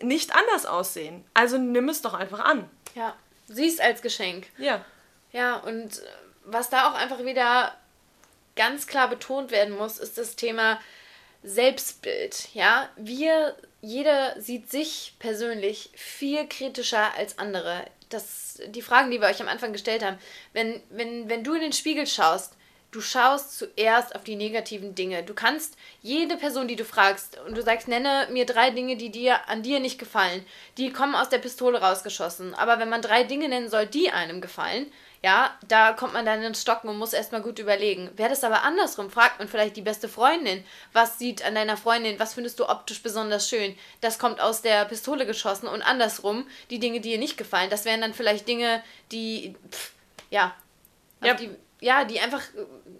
nicht 0.00 0.34
anders 0.34 0.66
aussehen. 0.66 1.24
Also 1.34 1.58
nimm 1.58 1.88
es 1.88 2.02
doch 2.02 2.14
einfach 2.14 2.40
an. 2.40 2.68
Ja, 2.94 3.14
sieh 3.48 3.68
es 3.68 3.80
als 3.80 4.02
Geschenk. 4.02 4.46
Ja. 4.58 4.84
Ja, 5.32 5.56
und 5.56 6.02
was 6.44 6.70
da 6.70 6.88
auch 6.88 6.94
einfach 6.94 7.24
wieder 7.24 7.76
ganz 8.56 8.86
klar 8.86 9.08
betont 9.08 9.50
werden 9.50 9.76
muss, 9.76 9.98
ist 9.98 10.16
das 10.18 10.36
Thema 10.36 10.80
Selbstbild. 11.44 12.48
Ja, 12.54 12.88
wir, 12.96 13.54
jeder 13.82 14.40
sieht 14.40 14.70
sich 14.70 15.14
persönlich 15.18 15.90
viel 15.94 16.48
kritischer 16.48 17.14
als 17.14 17.38
andere. 17.38 17.84
Das, 18.08 18.60
die 18.66 18.82
Fragen, 18.82 19.10
die 19.10 19.20
wir 19.20 19.28
euch 19.28 19.42
am 19.42 19.48
Anfang 19.48 19.72
gestellt 19.72 20.02
haben, 20.02 20.18
wenn, 20.54 20.82
wenn, 20.88 21.28
wenn 21.28 21.44
du 21.44 21.54
in 21.54 21.60
den 21.60 21.72
Spiegel 21.72 22.06
schaust, 22.06 22.54
du 22.94 23.00
schaust 23.00 23.58
zuerst 23.58 24.14
auf 24.14 24.22
die 24.22 24.36
negativen 24.36 24.94
Dinge. 24.94 25.24
Du 25.24 25.34
kannst 25.34 25.76
jede 26.00 26.36
Person, 26.36 26.68
die 26.68 26.76
du 26.76 26.84
fragst, 26.84 27.38
und 27.46 27.56
du 27.56 27.62
sagst, 27.62 27.88
nenne 27.88 28.28
mir 28.30 28.46
drei 28.46 28.70
Dinge, 28.70 28.96
die 28.96 29.10
dir 29.10 29.48
an 29.48 29.62
dir 29.62 29.80
nicht 29.80 29.98
gefallen, 29.98 30.46
die 30.78 30.92
kommen 30.92 31.16
aus 31.16 31.28
der 31.28 31.38
Pistole 31.38 31.80
rausgeschossen. 31.80 32.54
Aber 32.54 32.78
wenn 32.78 32.88
man 32.88 33.02
drei 33.02 33.24
Dinge 33.24 33.48
nennen 33.48 33.68
soll, 33.68 33.86
die 33.86 34.10
einem 34.10 34.40
gefallen, 34.40 34.92
ja, 35.22 35.58
da 35.66 35.94
kommt 35.94 36.12
man 36.12 36.26
dann 36.26 36.42
ins 36.42 36.60
Stocken 36.60 36.88
und 36.88 36.98
muss 36.98 37.14
erstmal 37.14 37.40
gut 37.40 37.58
überlegen. 37.58 38.10
Wäre 38.16 38.28
das 38.28 38.44
aber 38.44 38.62
andersrum, 38.62 39.10
fragt 39.10 39.38
man 39.38 39.48
vielleicht 39.48 39.74
die 39.74 39.82
beste 39.82 40.08
Freundin, 40.08 40.62
was 40.92 41.18
sieht 41.18 41.42
an 41.44 41.54
deiner 41.54 41.78
Freundin, 41.78 42.18
was 42.20 42.34
findest 42.34 42.60
du 42.60 42.68
optisch 42.68 43.02
besonders 43.02 43.48
schön? 43.48 43.74
Das 44.02 44.18
kommt 44.18 44.40
aus 44.40 44.60
der 44.60 44.84
Pistole 44.84 45.24
geschossen 45.24 45.66
und 45.66 45.82
andersrum, 45.82 46.46
die 46.68 46.78
Dinge, 46.78 47.00
die 47.00 47.12
ihr 47.12 47.18
nicht 47.18 47.38
gefallen, 47.38 47.70
das 47.70 47.86
wären 47.86 48.02
dann 48.02 48.12
vielleicht 48.12 48.46
Dinge, 48.46 48.84
die, 49.12 49.56
pff, 49.70 49.92
ja, 50.30 50.54
ja. 51.22 51.32
die 51.32 51.50
ja, 51.84 52.04
die 52.04 52.18
einfach, 52.18 52.42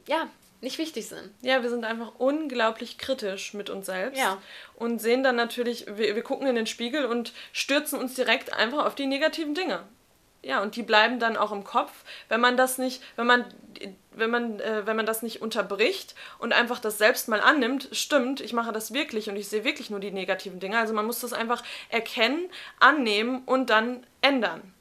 ja, 0.07 0.29
nicht 0.61 0.79
wichtig 0.79 1.09
sind. 1.09 1.31
Ja, 1.41 1.63
wir 1.63 1.71
sind 1.71 1.85
einfach 1.85 2.13
unglaublich 2.19 2.99
kritisch 2.99 3.55
mit 3.55 3.71
uns 3.71 3.87
selbst. 3.87 4.21
Ja. 4.21 4.39
Und 4.77 5.01
sehen 5.01 5.23
dann 5.23 5.37
natürlich, 5.37 5.87
wir, 5.87 6.15
wir 6.15 6.23
gucken 6.23 6.47
in 6.47 6.55
den 6.55 6.67
Spiegel 6.67 7.07
und 7.07 7.33
stürzen 7.53 7.99
uns 7.99 8.15
direkt 8.15 8.53
einfach 8.53 8.85
auf 8.85 8.95
die 8.95 9.07
negativen 9.07 9.55
Dinge. 9.55 9.85
Ja, 10.43 10.61
und 10.61 10.77
die 10.77 10.83
bleiben 10.83 11.19
dann 11.19 11.39
auch 11.39 11.53
im 11.53 11.65
Kopf, 11.65 11.93
wenn 12.29 12.43
man 12.43 12.59
das 12.59 12.77
nicht, 12.77 13.03
wenn 13.17 13.27
man, 13.27 13.47
wenn 14.13 14.31
man, 14.31 14.61
äh, 14.61 14.87
wenn 14.87 14.97
man 14.97 15.07
das 15.07 15.23
nicht 15.23 15.41
unterbricht 15.41 16.15
und 16.39 16.53
einfach 16.53 16.79
das 16.79 16.99
selbst 16.99 17.29
mal 17.29 17.41
annimmt, 17.41 17.89
stimmt, 17.93 18.43
ich 18.43 18.53
mache 18.53 18.73
das 18.73 18.93
wirklich 18.93 19.31
und 19.31 19.37
ich 19.37 19.49
sehe 19.49 19.65
wirklich 19.65 19.89
nur 19.89 20.01
die 20.01 20.11
negativen 20.11 20.61
Dinge. 20.61 20.79
Also 20.79 20.93
man 20.93 21.07
muss 21.07 21.21
das 21.21 21.33
einfach 21.33 21.63
erkennen, 21.89 22.51
annehmen 22.81 23.45
und 23.47 23.71
dann 23.71 24.07
ändern 24.21 24.74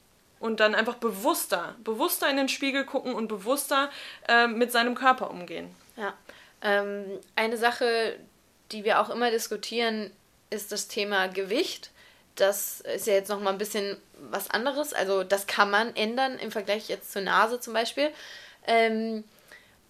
und 0.44 0.60
dann 0.60 0.74
einfach 0.74 0.96
bewusster, 0.96 1.74
bewusster 1.84 2.28
in 2.28 2.36
den 2.36 2.50
Spiegel 2.50 2.84
gucken 2.84 3.14
und 3.14 3.28
bewusster 3.28 3.88
äh, 4.28 4.46
mit 4.46 4.72
seinem 4.72 4.94
Körper 4.94 5.30
umgehen. 5.30 5.74
Ja. 5.96 6.12
Ähm, 6.60 7.06
eine 7.34 7.56
Sache, 7.56 8.18
die 8.70 8.84
wir 8.84 9.00
auch 9.00 9.08
immer 9.08 9.30
diskutieren, 9.30 10.10
ist 10.50 10.70
das 10.70 10.86
Thema 10.86 11.28
Gewicht. 11.28 11.92
Das 12.36 12.82
ist 12.82 13.06
ja 13.06 13.14
jetzt 13.14 13.30
nochmal 13.30 13.54
ein 13.54 13.58
bisschen 13.58 13.96
was 14.18 14.50
anderes. 14.50 14.92
Also 14.92 15.24
das 15.24 15.46
kann 15.46 15.70
man 15.70 15.96
ändern 15.96 16.38
im 16.38 16.50
Vergleich 16.50 16.90
jetzt 16.90 17.10
zur 17.12 17.22
Nase 17.22 17.58
zum 17.58 17.72
Beispiel. 17.72 18.10
Ähm, 18.66 19.24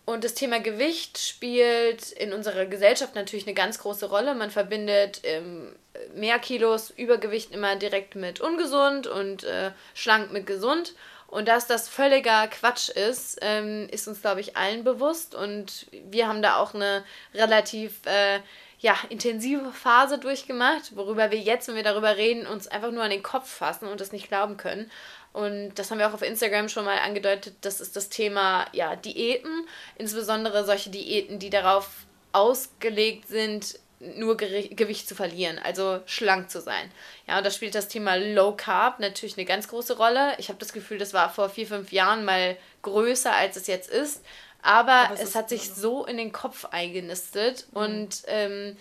und 0.04 0.22
das 0.22 0.34
Thema 0.34 0.60
Gewicht 0.60 1.18
spielt 1.18 2.12
in 2.12 2.32
unserer 2.32 2.66
Gesellschaft 2.66 3.16
natürlich 3.16 3.48
eine 3.48 3.54
ganz 3.54 3.80
große 3.80 4.08
Rolle. 4.08 4.36
Man 4.36 4.52
verbindet 4.52 5.20
ähm, 5.24 5.74
mehr 6.14 6.38
Kilos 6.38 6.90
Übergewicht 6.90 7.52
immer 7.52 7.76
direkt 7.76 8.14
mit 8.14 8.40
ungesund 8.40 9.06
und 9.06 9.44
äh, 9.44 9.72
schlank 9.94 10.32
mit 10.32 10.46
gesund. 10.46 10.94
Und 11.26 11.48
dass 11.48 11.66
das 11.66 11.88
völliger 11.88 12.46
Quatsch 12.46 12.90
ist, 12.90 13.38
ähm, 13.42 13.88
ist 13.90 14.06
uns, 14.06 14.20
glaube 14.20 14.40
ich, 14.40 14.56
allen 14.56 14.84
bewusst. 14.84 15.34
Und 15.34 15.86
wir 15.90 16.28
haben 16.28 16.42
da 16.42 16.56
auch 16.56 16.74
eine 16.74 17.04
relativ 17.34 18.06
äh, 18.06 18.40
ja, 18.78 18.96
intensive 19.08 19.72
Phase 19.72 20.18
durchgemacht, 20.18 20.94
worüber 20.94 21.30
wir 21.30 21.38
jetzt, 21.38 21.66
wenn 21.68 21.74
wir 21.74 21.82
darüber 21.82 22.16
reden, 22.16 22.46
uns 22.46 22.68
einfach 22.68 22.90
nur 22.90 23.02
an 23.02 23.10
den 23.10 23.22
Kopf 23.22 23.48
fassen 23.48 23.88
und 23.88 24.00
das 24.00 24.12
nicht 24.12 24.28
glauben 24.28 24.56
können. 24.56 24.90
Und 25.32 25.74
das 25.74 25.90
haben 25.90 25.98
wir 25.98 26.08
auch 26.08 26.14
auf 26.14 26.22
Instagram 26.22 26.68
schon 26.68 26.84
mal 26.84 26.98
angedeutet. 26.98 27.54
Das 27.62 27.80
ist 27.80 27.96
das 27.96 28.10
Thema 28.10 28.66
ja, 28.72 28.94
Diäten, 28.94 29.66
insbesondere 29.96 30.64
solche 30.64 30.90
Diäten, 30.90 31.40
die 31.40 31.50
darauf 31.50 31.88
ausgelegt 32.32 33.28
sind, 33.28 33.78
nur 34.16 34.36
Gewicht 34.36 35.08
zu 35.08 35.14
verlieren, 35.14 35.58
also 35.58 36.00
schlank 36.06 36.50
zu 36.50 36.60
sein. 36.60 36.90
Ja, 37.26 37.38
und 37.38 37.46
da 37.46 37.50
spielt 37.50 37.74
das 37.74 37.88
Thema 37.88 38.16
Low 38.16 38.52
Carb 38.56 39.00
natürlich 39.00 39.36
eine 39.36 39.46
ganz 39.46 39.68
große 39.68 39.96
Rolle. 39.96 40.34
Ich 40.38 40.48
habe 40.48 40.58
das 40.58 40.72
Gefühl, 40.72 40.98
das 40.98 41.14
war 41.14 41.32
vor 41.32 41.48
vier, 41.48 41.66
fünf 41.66 41.92
Jahren 41.92 42.24
mal 42.24 42.56
größer, 42.82 43.32
als 43.32 43.56
es 43.56 43.66
jetzt 43.66 43.90
ist. 43.90 44.22
Aber, 44.62 44.92
Aber 44.92 45.14
es, 45.14 45.20
es 45.20 45.34
hat 45.34 45.48
sich 45.48 45.70
so 45.70 46.06
in 46.06 46.16
den 46.16 46.32
Kopf 46.32 46.64
eingenistet 46.66 47.66
mhm. 47.70 47.76
und 47.76 48.22
ähm, 48.26 48.76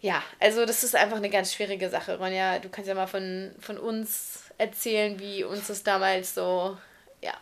ja, 0.00 0.22
also 0.38 0.66
das 0.66 0.84
ist 0.84 0.94
einfach 0.94 1.16
eine 1.16 1.30
ganz 1.30 1.54
schwierige 1.54 1.88
Sache. 1.88 2.18
Ronja, 2.18 2.58
du 2.58 2.68
kannst 2.68 2.88
ja 2.88 2.94
mal 2.94 3.06
von, 3.06 3.54
von 3.58 3.78
uns 3.78 4.44
erzählen, 4.58 5.18
wie 5.18 5.44
uns 5.44 5.68
das 5.68 5.82
damals 5.82 6.34
so, 6.34 6.76
ja. 7.22 7.34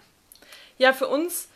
Ja, 0.78 0.92
für 0.92 1.08
uns, 1.08 1.48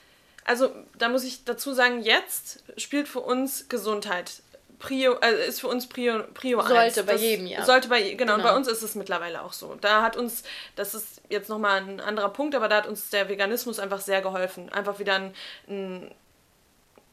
also 0.45 0.71
da 0.97 1.09
muss 1.09 1.25
ich 1.25 1.45
dazu 1.45 1.73
sagen, 1.73 2.03
jetzt 2.03 2.65
spielt 2.77 3.09
für 3.09 3.21
uns 3.21 3.69
Gesundheit 3.69 4.43
Prio, 4.79 5.15
also 5.15 5.43
ist 5.43 5.61
für 5.61 5.69
uns 5.69 5.89
Prio, 5.89 6.23
Prio 6.35 6.61
Sollte 6.61 6.79
1. 6.79 6.97
bei 7.03 7.13
das 7.13 7.21
jedem, 7.21 7.47
ja. 7.47 7.65
Sollte 7.65 7.89
bei, 7.89 8.03
genau, 8.03 8.17
genau, 8.17 8.35
und 8.35 8.43
bei 8.43 8.55
uns 8.55 8.69
ist 8.69 8.83
es 8.83 8.95
mittlerweile 8.95 9.43
auch 9.43 9.53
so. 9.53 9.77
Da 9.81 10.03
hat 10.03 10.17
uns, 10.17 10.45
das 10.77 10.95
ist 10.95 11.21
jetzt 11.29 11.49
nochmal 11.49 11.83
ein 11.83 12.01
anderer 12.01 12.31
Punkt, 12.31 12.55
aber 12.55 12.69
da 12.69 12.77
hat 12.77 12.87
uns 12.87 13.11
der 13.11 13.29
Veganismus 13.29 13.79
einfach 13.79 14.01
sehr 14.01 14.23
geholfen. 14.23 14.69
Einfach 14.71 14.99
wieder 14.99 15.15
ein, 15.15 15.35
ein 15.69 16.11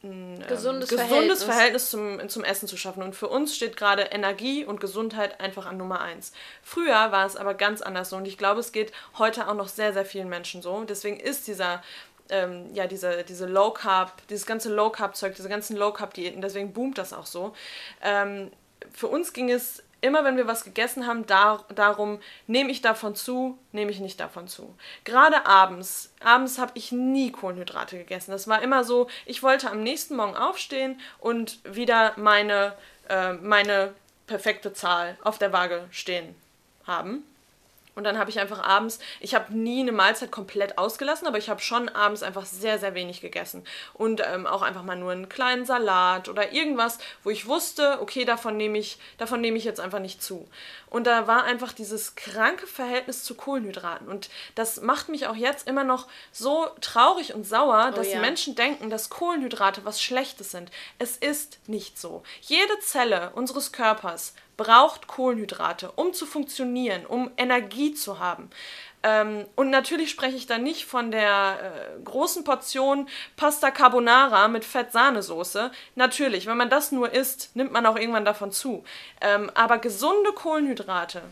ein 0.06 0.44
gesundes, 0.46 0.92
ähm, 0.92 0.98
gesundes 0.98 1.42
Verhältnis, 1.42 1.42
Verhältnis 1.42 1.90
zum, 1.90 2.28
zum 2.28 2.44
Essen 2.44 2.68
zu 2.68 2.76
schaffen. 2.76 3.02
Und 3.02 3.14
für 3.14 3.28
uns 3.28 3.56
steht 3.56 3.76
gerade 3.76 4.02
Energie 4.02 4.64
und 4.64 4.80
Gesundheit 4.80 5.40
einfach 5.40 5.66
an 5.66 5.76
Nummer 5.76 6.00
eins. 6.00 6.32
Früher 6.62 7.12
war 7.12 7.26
es 7.26 7.36
aber 7.36 7.54
ganz 7.54 7.82
anders 7.82 8.10
so 8.10 8.16
und 8.16 8.26
ich 8.26 8.38
glaube, 8.38 8.60
es 8.60 8.72
geht 8.72 8.92
heute 9.18 9.48
auch 9.48 9.54
noch 9.54 9.68
sehr, 9.68 9.92
sehr 9.92 10.04
vielen 10.04 10.28
Menschen 10.28 10.62
so. 10.62 10.84
Deswegen 10.84 11.18
ist 11.18 11.46
dieser 11.46 11.82
ähm, 12.30 12.74
ja, 12.74 12.86
diese, 12.86 13.24
diese 13.24 13.46
Low 13.46 13.70
Carb, 13.70 14.26
dieses 14.28 14.46
ganze 14.46 14.72
Low 14.72 14.90
Carb 14.90 15.16
Zeug, 15.16 15.34
diese 15.34 15.48
ganzen 15.48 15.76
Low 15.76 15.92
Carb 15.92 16.14
Diäten, 16.14 16.40
deswegen 16.40 16.72
boomt 16.72 16.98
das 16.98 17.12
auch 17.12 17.26
so. 17.26 17.54
Ähm, 18.02 18.50
für 18.92 19.08
uns 19.08 19.32
ging 19.32 19.50
es 19.50 19.82
immer 20.00 20.24
wenn 20.24 20.36
wir 20.36 20.46
was 20.46 20.64
gegessen 20.64 21.06
haben, 21.06 21.26
dar 21.26 21.64
darum, 21.74 22.20
nehme 22.46 22.70
ich 22.70 22.82
davon 22.82 23.14
zu, 23.14 23.58
nehme 23.72 23.90
ich 23.90 24.00
nicht 24.00 24.20
davon 24.20 24.48
zu. 24.48 24.74
Gerade 25.04 25.46
abends. 25.46 26.12
Abends 26.22 26.58
habe 26.58 26.72
ich 26.74 26.92
nie 26.92 27.32
Kohlenhydrate 27.32 27.98
gegessen. 27.98 28.30
Das 28.30 28.48
war 28.48 28.62
immer 28.62 28.84
so, 28.84 29.08
ich 29.24 29.42
wollte 29.42 29.70
am 29.70 29.82
nächsten 29.82 30.16
Morgen 30.16 30.36
aufstehen 30.36 31.00
und 31.18 31.58
wieder 31.64 32.12
meine, 32.16 32.74
äh, 33.08 33.32
meine 33.34 33.94
perfekte 34.26 34.72
Zahl 34.72 35.16
auf 35.22 35.38
der 35.38 35.52
Waage 35.52 35.86
stehen 35.90 36.34
haben. 36.86 37.24
Und 37.96 38.04
dann 38.04 38.18
habe 38.18 38.30
ich 38.30 38.38
einfach 38.38 38.62
abends, 38.62 38.98
ich 39.20 39.34
habe 39.34 39.52
nie 39.56 39.80
eine 39.80 39.90
Mahlzeit 39.90 40.30
komplett 40.30 40.76
ausgelassen, 40.76 41.26
aber 41.26 41.38
ich 41.38 41.48
habe 41.48 41.60
schon 41.60 41.88
abends 41.88 42.22
einfach 42.22 42.44
sehr, 42.44 42.78
sehr 42.78 42.94
wenig 42.94 43.22
gegessen. 43.22 43.64
Und 43.94 44.22
ähm, 44.24 44.46
auch 44.46 44.62
einfach 44.62 44.82
mal 44.82 44.96
nur 44.96 45.12
einen 45.12 45.30
kleinen 45.30 45.64
Salat 45.64 46.28
oder 46.28 46.52
irgendwas, 46.52 46.98
wo 47.24 47.30
ich 47.30 47.46
wusste, 47.46 47.98
okay, 48.02 48.26
davon 48.26 48.58
nehme 48.58 48.76
ich, 48.76 48.98
davon 49.16 49.40
nehme 49.40 49.56
ich 49.56 49.64
jetzt 49.64 49.80
einfach 49.80 49.98
nicht 49.98 50.22
zu. 50.22 50.46
Und 50.90 51.06
da 51.06 51.26
war 51.26 51.44
einfach 51.44 51.72
dieses 51.72 52.14
kranke 52.14 52.66
Verhältnis 52.66 53.24
zu 53.24 53.34
Kohlenhydraten. 53.34 54.08
Und 54.08 54.28
das 54.54 54.82
macht 54.82 55.08
mich 55.08 55.26
auch 55.26 55.34
jetzt 55.34 55.66
immer 55.66 55.84
noch 55.84 56.06
so 56.32 56.68
traurig 56.82 57.34
und 57.34 57.44
sauer, 57.44 57.92
oh 57.92 57.96
dass 57.96 58.08
oh 58.08 58.12
ja. 58.12 58.20
Menschen 58.20 58.54
denken, 58.54 58.90
dass 58.90 59.08
Kohlenhydrate 59.08 59.86
was 59.86 60.02
Schlechtes 60.02 60.50
sind. 60.50 60.70
Es 60.98 61.16
ist 61.16 61.58
nicht 61.66 61.98
so. 61.98 62.22
Jede 62.42 62.78
Zelle 62.80 63.30
unseres 63.34 63.72
Körpers 63.72 64.34
braucht 64.56 65.06
Kohlenhydrate, 65.06 65.90
um 65.92 66.12
zu 66.12 66.26
funktionieren, 66.26 67.06
um 67.06 67.30
Energie 67.36 67.94
zu 67.94 68.18
haben. 68.18 68.50
Ähm, 69.02 69.46
und 69.54 69.70
natürlich 69.70 70.10
spreche 70.10 70.36
ich 70.36 70.46
da 70.46 70.58
nicht 70.58 70.86
von 70.86 71.10
der 71.10 71.58
äh, 71.60 72.02
großen 72.02 72.42
Portion 72.44 73.08
Pasta 73.36 73.70
Carbonara 73.70 74.48
mit 74.48 74.64
Fett-Sahnesoße. 74.64 75.70
Natürlich, 75.94 76.46
wenn 76.46 76.56
man 76.56 76.70
das 76.70 76.90
nur 76.90 77.12
isst, 77.12 77.54
nimmt 77.54 77.72
man 77.72 77.86
auch 77.86 77.96
irgendwann 77.96 78.24
davon 78.24 78.50
zu. 78.50 78.84
Ähm, 79.20 79.50
aber 79.54 79.78
gesunde 79.78 80.32
Kohlenhydrate, 80.32 81.22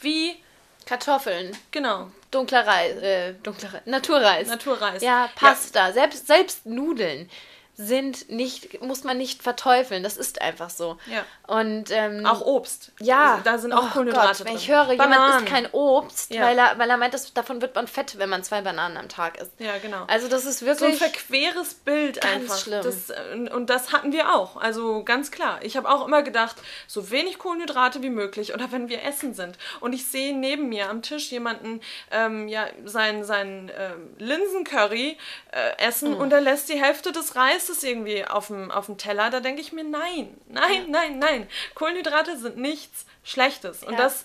wie 0.00 0.36
Kartoffeln. 0.84 1.56
Genau. 1.70 2.10
Dunkler 2.30 2.66
Reis, 2.66 2.96
äh, 2.96 3.34
dunkler 3.42 3.74
Reis, 3.74 3.82
Naturreis. 3.86 4.48
Naturreis. 4.48 5.02
Ja, 5.02 5.30
Pasta, 5.34 5.88
ja. 5.88 5.92
Selbst, 5.92 6.26
selbst 6.26 6.66
Nudeln 6.66 7.30
sind 7.74 8.30
nicht, 8.30 8.82
muss 8.82 9.02
man 9.02 9.16
nicht 9.16 9.42
verteufeln. 9.42 10.02
Das 10.02 10.18
ist 10.18 10.42
einfach 10.42 10.68
so. 10.68 10.98
Ja. 11.06 11.24
Und 11.46 11.90
ähm, 11.90 12.26
auch 12.26 12.42
Obst. 12.42 12.92
Ja. 13.00 13.40
Da 13.44 13.56
sind 13.56 13.72
auch 13.72 13.84
oh 13.84 13.92
Kohlenhydrate 13.92 14.44
Gott, 14.44 14.46
Wenn 14.46 14.56
ich 14.56 14.68
höre, 14.68 14.94
Bananen. 14.96 15.12
jemand 15.12 15.42
isst 15.42 15.46
kein 15.46 15.66
Obst, 15.72 16.34
ja. 16.34 16.42
weil, 16.42 16.58
er, 16.58 16.78
weil 16.78 16.90
er 16.90 16.98
meint, 16.98 17.14
dass, 17.14 17.32
davon 17.32 17.62
wird 17.62 17.74
man 17.74 17.86
fett, 17.86 18.18
wenn 18.18 18.28
man 18.28 18.44
zwei 18.44 18.60
Bananen 18.60 18.98
am 18.98 19.08
Tag 19.08 19.40
isst. 19.40 19.52
Ja, 19.58 19.78
genau. 19.78 20.04
Also 20.06 20.28
das 20.28 20.44
ist 20.44 20.62
wirklich 20.62 20.98
so 20.98 21.04
ein 21.06 21.10
verqueres 21.10 21.74
Bild 21.74 22.20
ganz 22.20 22.34
einfach. 22.34 22.58
Schlimm. 22.58 22.82
Das, 22.82 23.12
und 23.54 23.70
das 23.70 23.92
hatten 23.92 24.12
wir 24.12 24.34
auch. 24.34 24.56
Also 24.58 25.02
ganz 25.02 25.30
klar. 25.30 25.58
Ich 25.62 25.76
habe 25.76 25.88
auch 25.88 26.06
immer 26.06 26.22
gedacht, 26.22 26.56
so 26.86 27.10
wenig 27.10 27.38
Kohlenhydrate 27.38 28.02
wie 28.02 28.10
möglich 28.10 28.52
oder 28.52 28.70
wenn 28.70 28.90
wir 28.90 29.02
essen 29.02 29.32
sind. 29.32 29.56
Und 29.80 29.94
ich 29.94 30.06
sehe 30.06 30.36
neben 30.36 30.68
mir 30.68 30.90
am 30.90 31.00
Tisch 31.00 31.30
jemanden 31.30 31.80
ähm, 32.10 32.48
ja 32.48 32.66
sein 32.84 33.24
sein 33.24 33.72
ähm, 33.76 34.10
Linsencurry 34.18 35.16
äh, 35.52 35.86
essen 35.86 36.12
mm. 36.12 36.20
und 36.20 36.32
er 36.32 36.40
lässt 36.40 36.68
die 36.68 36.80
Hälfte 36.82 37.12
des 37.12 37.34
Reis 37.34 37.61
Eises 37.62 37.82
irgendwie 37.82 38.24
auf 38.24 38.48
dem, 38.48 38.70
auf 38.70 38.86
dem 38.86 38.98
Teller, 38.98 39.30
da 39.30 39.40
denke 39.40 39.60
ich 39.60 39.72
mir, 39.72 39.84
nein, 39.84 40.36
nein, 40.48 40.90
nein, 40.90 41.18
nein. 41.18 41.48
Kohlenhydrate 41.74 42.36
sind 42.36 42.56
nichts 42.56 43.06
Schlechtes. 43.24 43.82
Und 43.82 43.92
ja. 43.92 43.98
das, 43.98 44.24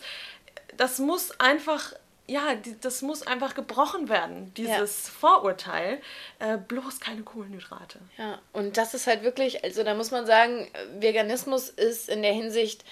das 0.75 1.00
muss 1.00 1.39
einfach 1.39 1.94
ja, 2.29 2.56
die, 2.56 2.77
das 2.82 3.01
muss 3.01 3.25
einfach 3.25 3.56
gebrochen 3.56 4.10
werden, 4.10 4.53
dieses 4.56 5.06
ja. 5.06 5.13
Vorurteil. 5.17 6.01
Äh, 6.39 6.58
bloß 6.58 7.00
keine 7.00 7.22
Kohlenhydrate. 7.22 8.00
Ja, 8.17 8.39
und 8.51 8.75
das 8.75 8.94
ist 8.94 9.08
halt 9.08 9.24
wirklich, 9.24 9.63
also 9.63 9.82
da 9.84 9.94
muss 9.94 10.12
man 10.12 10.25
sagen, 10.25 10.67
Veganismus 11.00 11.70
ist 11.70 12.10
in 12.10 12.24
der 12.24 12.34
Hinsicht 12.34 12.84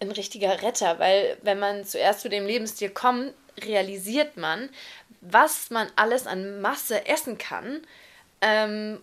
ein 0.00 0.10
richtiger 0.10 0.62
Retter, 0.62 0.98
weil 0.98 1.36
wenn 1.42 1.58
man 1.58 1.84
zuerst 1.84 2.20
zu 2.20 2.30
dem 2.30 2.46
Lebensstil 2.46 2.88
kommt, 2.88 3.34
realisiert 3.60 4.38
man, 4.38 4.70
was 5.20 5.68
man 5.68 5.88
alles 5.94 6.26
an 6.26 6.62
Masse 6.62 7.06
essen 7.06 7.36
kann 7.36 7.82
ähm, 8.40 9.00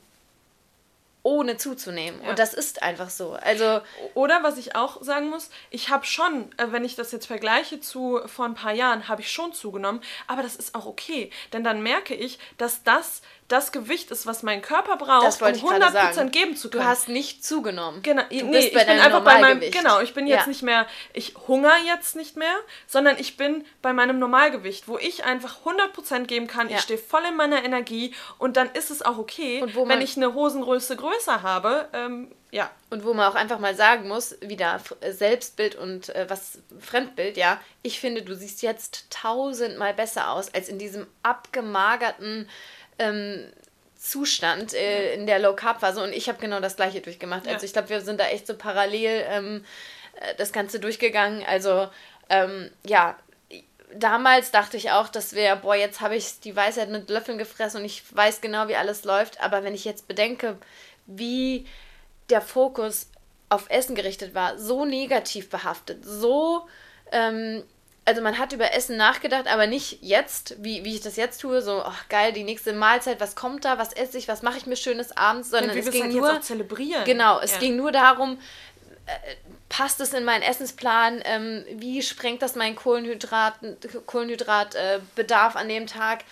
ohne 1.24 1.58
zuzunehmen. 1.58 2.22
Ja. 2.24 2.32
Und 2.32 2.40
das 2.40 2.54
ist 2.54 2.82
einfach 2.82 3.10
so. 3.10 3.34
Also 3.34 3.82
Oder 4.16 4.42
was 4.42 4.58
ich 4.58 4.76
auch 4.76 5.02
sagen 5.04 5.30
muss, 5.30 5.50
ich 5.70 5.90
habe 5.90 6.06
schon, 6.06 6.52
äh, 6.58 6.68
wenn 6.72 6.84
ich 6.84 6.96
das 6.96 7.12
jetzt 7.12 7.28
vergleiche 7.28 7.80
zu 7.80 8.20
vor 8.26 8.46
ein 8.46 8.56
paar 8.56 8.74
Jahren, 8.74 9.08
habe 9.08 9.22
ich 9.22 9.32
schon 9.32 9.54
zugenommen, 9.54 10.02
aber 10.28 10.42
das 10.42 10.56
ist 10.56 10.74
auch 10.74 10.86
okay. 10.86 11.30
Denn 11.54 11.64
dann 11.64 11.84
merke 11.84 12.16
ich, 12.16 12.40
dass 12.58 12.84
das 12.84 13.22
das 13.48 13.74
Gewicht 13.74 14.12
ist, 14.12 14.26
was 14.26 14.44
mein 14.44 14.62
Körper 14.62 14.96
braucht, 14.96 15.42
um 15.42 15.48
100% 15.48 16.30
geben 16.30 16.56
zu 16.56 16.70
können. 16.70 16.84
Du 16.84 16.90
hast 16.90 17.10
nicht 17.10 17.44
zugenommen. 17.44 18.02
Genau, 18.02 18.24
du 18.30 18.46
nee, 18.46 18.60
ich 18.60 18.72
bin 18.72 18.88
einfach 18.88 19.26
bei 19.26 19.42
meinem 19.42 19.60
genau, 19.60 20.00
ich 20.00 20.14
bin 20.14 20.26
jetzt 20.26 20.44
ja. 20.44 20.48
nicht 20.48 20.64
mehr 20.64 20.88
ich 21.12 21.36
hungere 21.48 21.80
jetzt 21.86 22.16
nicht 22.16 22.38
mehr, 22.38 22.56
sondern 22.88 23.18
ich 23.20 23.36
bin 23.36 23.66
bei 23.82 23.92
meinem 23.92 24.20
Normalgewicht, 24.20 24.88
wo 24.88 24.98
ich 24.98 25.26
einfach 25.26 25.66
100% 25.66 26.28
geben 26.28 26.48
kann. 26.48 26.70
Ja. 26.70 26.78
Ich 26.78 26.84
stehe 26.84 26.98
voll 26.98 27.24
in 27.28 27.36
meiner 27.36 27.66
Energie 27.66 28.14
und 28.38 28.56
dann 28.56 28.72
ist 28.72 28.90
es 28.90 29.02
auch 29.02 29.18
okay, 29.18 29.62
wenn 29.86 30.02
ich 30.02 30.16
eine 30.16 30.34
Hosengröße 30.34 30.96
größer 30.96 31.11
habe. 31.28 31.88
Ähm, 31.94 32.32
ja. 32.52 32.70
Und 32.90 33.06
wo 33.06 33.14
man 33.14 33.32
auch 33.32 33.36
einfach 33.36 33.60
mal 33.60 33.76
sagen 33.76 34.08
muss, 34.08 34.36
wieder 34.42 34.82
Selbstbild 35.10 35.76
und 35.76 36.10
äh, 36.10 36.30
was 36.30 36.60
Fremdbild, 36.80 37.38
ja. 37.38 37.60
Ich 37.82 38.00
finde, 38.00 38.22
du 38.22 38.36
siehst 38.36 38.62
jetzt 38.62 39.10
tausendmal 39.10 39.94
besser 39.94 40.32
aus 40.32 40.54
als 40.54 40.68
in 40.68 40.78
diesem 40.78 41.08
abgemagerten 41.24 42.50
ähm, 43.00 43.52
Zustand 43.98 44.74
äh, 44.74 45.14
in 45.14 45.28
der 45.28 45.40
Low 45.40 45.56
Carb 45.56 45.80
Phase 45.80 46.04
und 46.04 46.12
ich 46.12 46.28
habe 46.28 46.40
genau 46.40 46.60
das 46.60 46.76
gleiche 46.76 47.02
durchgemacht. 47.02 47.46
Ja. 47.46 47.54
Also 47.54 47.66
ich 47.66 47.74
glaube, 47.74 47.90
wir 47.90 48.02
sind 48.02 48.20
da 48.20 48.28
echt 48.28 48.48
so 48.48 48.56
parallel 48.56 49.26
ähm, 49.30 49.66
äh, 50.16 50.36
das 50.36 50.52
Ganze 50.52 50.80
durchgegangen. 50.80 51.46
Also 51.46 51.88
ähm, 52.30 52.72
ja, 52.86 53.16
damals 53.94 54.52
dachte 54.52 54.78
ich 54.78 54.92
auch, 54.92 55.10
das 55.10 55.34
wäre, 55.34 55.58
boah, 55.58 55.76
jetzt 55.76 56.02
habe 56.02 56.16
ich 56.16 56.40
die 56.40 56.56
Weisheit 56.56 56.90
mit 56.90 57.10
Löffeln 57.10 57.38
gefressen 57.38 57.82
und 57.82 57.86
ich 57.86 58.04
weiß 58.16 58.42
genau, 58.42 58.68
wie 58.68 58.76
alles 58.76 59.04
läuft. 59.04 59.42
Aber 59.42 59.64
wenn 59.64 59.74
ich 59.74 59.86
jetzt 59.86 60.08
bedenke, 60.08 60.58
wie 61.06 61.66
der 62.30 62.42
Fokus 62.42 63.08
auf 63.50 63.70
Essen 63.70 63.96
gerichtet 63.96 64.34
war, 64.34 64.58
so 64.58 64.86
negativ 64.86 65.50
behaftet, 65.50 66.06
so 66.06 66.68
ähm, 67.12 67.64
also 68.06 68.22
man 68.22 68.38
hat 68.38 68.52
über 68.52 68.74
Essen 68.74 68.98
nachgedacht, 68.98 69.48
aber 69.48 69.68
nicht 69.68 70.00
jetzt, 70.02 70.56
wie, 70.64 70.84
wie 70.84 70.96
ich 70.96 71.02
das 71.02 71.18
jetzt 71.18 71.40
tue, 71.40 71.62
so, 71.62 71.84
ach 71.84 72.10
geil, 72.10 72.34
die 72.34 72.44
nächste 72.44 72.74
Mahlzeit, 72.74 73.20
was 73.20 73.36
kommt 73.36 73.64
da, 73.64 73.78
was 73.78 73.94
esse 73.94 74.18
ich, 74.18 74.28
was 74.28 74.42
mache 74.42 74.58
ich 74.58 74.66
mir 74.66 74.76
schönes 74.76 75.16
abends, 75.16 75.52
sondern 75.52 75.76
ja, 75.76 75.84
es 75.84 75.92
ging 75.92 76.12
nur 76.12 76.42
zelebrieren. 76.42 77.06
Genau, 77.06 77.40
es 77.40 77.54
ja. 77.54 77.60
ging 77.60 77.76
nur 77.76 77.92
darum, 77.92 78.40
äh, 79.06 79.12
passt 79.70 80.02
es 80.02 80.14
in 80.14 80.26
meinen 80.26 80.42
Essensplan, 80.42 81.22
ähm, 81.26 81.64
wie 81.76 82.02
sprengt 82.02 82.42
das 82.42 82.56
meinen 82.56 82.76
Kohlenhydrat, 82.76 83.54
Kohlenhydratbedarf 84.08 85.56
äh, 85.56 85.58
an 85.58 85.70
dem 85.70 85.86
Tag 85.86 86.24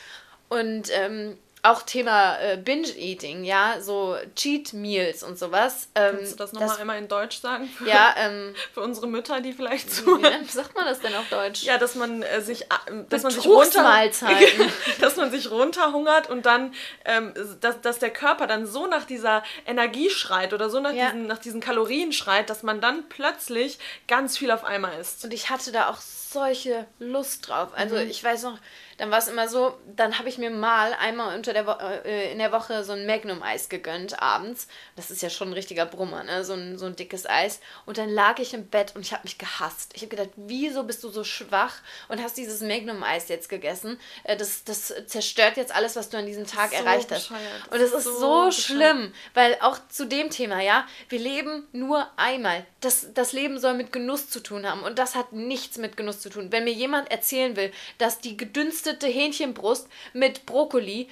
und 0.50 0.90
ähm, 0.92 1.38
auch 1.62 1.82
Thema 1.82 2.40
äh, 2.40 2.58
Binge-Eating, 2.58 3.44
ja, 3.44 3.82
so 3.82 4.16
Cheat 4.36 4.72
Meals 4.74 5.24
und 5.24 5.38
sowas. 5.38 5.90
Ähm, 5.94 6.16
Kannst 6.18 6.34
du 6.34 6.36
das 6.38 6.54
nochmal 6.54 6.78
einmal 6.78 6.98
in 6.98 7.08
Deutsch 7.10 7.40
sagen? 7.40 7.68
Für, 7.68 7.88
ja, 7.88 8.16
ähm, 8.18 8.56
für 8.74 8.82
unsere 8.82 9.08
Mütter, 9.08 9.42
die 9.42 9.52
vielleicht 9.52 9.92
zuhören. 9.92 10.42
Wie 10.42 10.52
sagt 10.52 10.76
man 10.76 10.86
das 10.86 11.02
denn 11.02 11.14
auf 11.16 11.28
Deutsch? 11.30 11.64
Ja, 11.64 11.78
dass 11.78 11.96
man 11.96 12.22
äh, 12.22 12.42
sich, 12.42 12.64
äh, 12.64 13.04
dass 13.10 13.24
man 13.24 13.32
sich 13.34 13.46
runter, 13.46 14.10
dass 15.02 15.18
man 15.18 15.32
sich 15.32 15.52
runterhungert 15.52 16.30
und 16.30 16.46
dann, 16.46 16.74
ähm, 17.04 17.34
dass, 17.60 17.82
dass 17.82 18.00
der 18.00 18.12
Körper 18.12 18.48
dann 18.48 18.66
so 18.66 18.88
nach 18.88 19.04
dieser 19.04 19.44
Energie 19.66 20.10
schreit 20.10 20.54
oder 20.54 20.70
so 20.70 20.80
nach, 20.80 20.94
ja. 20.94 21.12
diesen, 21.12 21.28
nach 21.28 21.40
diesen 21.40 21.60
Kalorien 21.60 22.14
schreit, 22.14 22.50
dass 22.50 22.64
man 22.64 22.80
dann 22.80 23.10
plötzlich 23.10 23.80
ganz 24.08 24.38
viel 24.38 24.52
auf 24.52 24.64
einmal 24.64 24.98
isst. 25.00 25.26
Und 25.26 25.34
ich 25.34 25.50
hatte 25.50 25.74
da 25.74 25.90
auch 25.90 26.00
solche 26.00 26.88
Lust 27.00 27.50
drauf. 27.50 27.70
Also 27.76 27.96
mhm. 27.96 28.10
ich 28.10 28.24
weiß 28.24 28.44
noch, 28.44 28.58
dann 29.00 29.12
war 29.12 29.20
es 29.20 29.30
immer 29.30 29.48
so, 29.48 29.78
dann 29.96 30.20
habe 30.20 30.28
ich 30.28 30.38
mir 30.38 30.50
mal 30.50 30.94
einmal 30.94 31.36
unter 31.36 31.54
der 31.54 31.66
Wo 31.66 31.72
äh, 31.72 32.34
in 32.34 32.38
der 32.38 32.52
Woche 32.52 32.84
so 32.84 32.92
ein 32.92 33.06
Magnum-Eis 33.06 33.70
gegönnt 33.70 34.22
abends. 34.22 34.68
Das 34.98 35.10
ist 35.10 35.22
ja 35.22 35.30
schon 35.30 35.50
ein 35.50 35.54
richtiger 35.54 35.86
Brummer, 35.86 36.26
ne? 36.26 36.44
So 36.44 36.54
ein, 36.54 36.78
so 36.78 36.86
ein 36.86 36.98
dickes 36.98 37.26
Eis. 37.26 37.62
Und 37.86 37.98
dann 37.98 38.10
lag 38.10 38.40
ich 38.40 38.54
im 38.54 38.68
Bett 38.68 38.92
und 38.96 39.02
ich 39.02 39.14
habe 39.14 39.24
mich 39.24 39.38
gehasst. 39.38 39.94
Ich 39.96 40.02
habe 40.02 40.10
gedacht, 40.10 40.32
wieso 40.36 40.84
bist 40.84 41.02
du 41.06 41.10
so 41.10 41.24
schwach 41.24 41.76
und 42.10 42.22
hast 42.22 42.36
dieses 42.36 42.60
Magnum-Eis 42.60 43.30
jetzt 43.30 43.48
gegessen? 43.48 43.98
Äh, 44.26 44.36
das, 44.36 44.66
das 44.66 44.94
zerstört 45.06 45.56
jetzt 45.56 45.74
alles, 45.74 45.96
was 45.96 46.10
du 46.10 46.18
an 46.18 46.26
diesem 46.26 46.46
Tag 46.46 46.72
so 46.72 46.76
erreicht 46.76 47.10
hast. 47.10 47.32
Und 47.32 47.80
es 47.80 47.94
ist 47.94 48.04
so, 48.04 48.20
so 48.20 48.52
schlimm, 48.52 49.14
weil 49.34 49.58
auch 49.62 49.80
zu 49.88 50.08
dem 50.08 50.30
Thema, 50.30 50.62
ja, 50.62 50.86
wir 51.08 51.20
leben 51.20 51.68
nur 51.72 52.06
einmal. 52.18 52.66
Das, 52.82 53.14
das 53.14 53.32
Leben 53.32 53.60
soll 53.60 53.76
mit 53.76 53.94
Genuss 53.94 54.30
zu 54.30 54.42
tun 54.42 54.70
haben 54.70 54.84
und 54.84 55.00
das 55.00 55.16
hat 55.16 55.32
nichts 55.32 55.78
mit 55.78 55.96
Genuss 55.96 56.20
zu 56.20 56.30
tun. 56.30 56.52
Wenn 56.52 56.66
mir 56.66 56.74
jemand 56.74 57.10
erzählen 57.12 57.56
will, 57.56 57.72
dass 57.98 58.20
die 58.20 58.36
gedünste 58.36 58.89
geröstete 58.90 59.08
Hähnchenbrust 59.08 59.88
mit 60.14 60.46
Brokkoli 60.46 61.10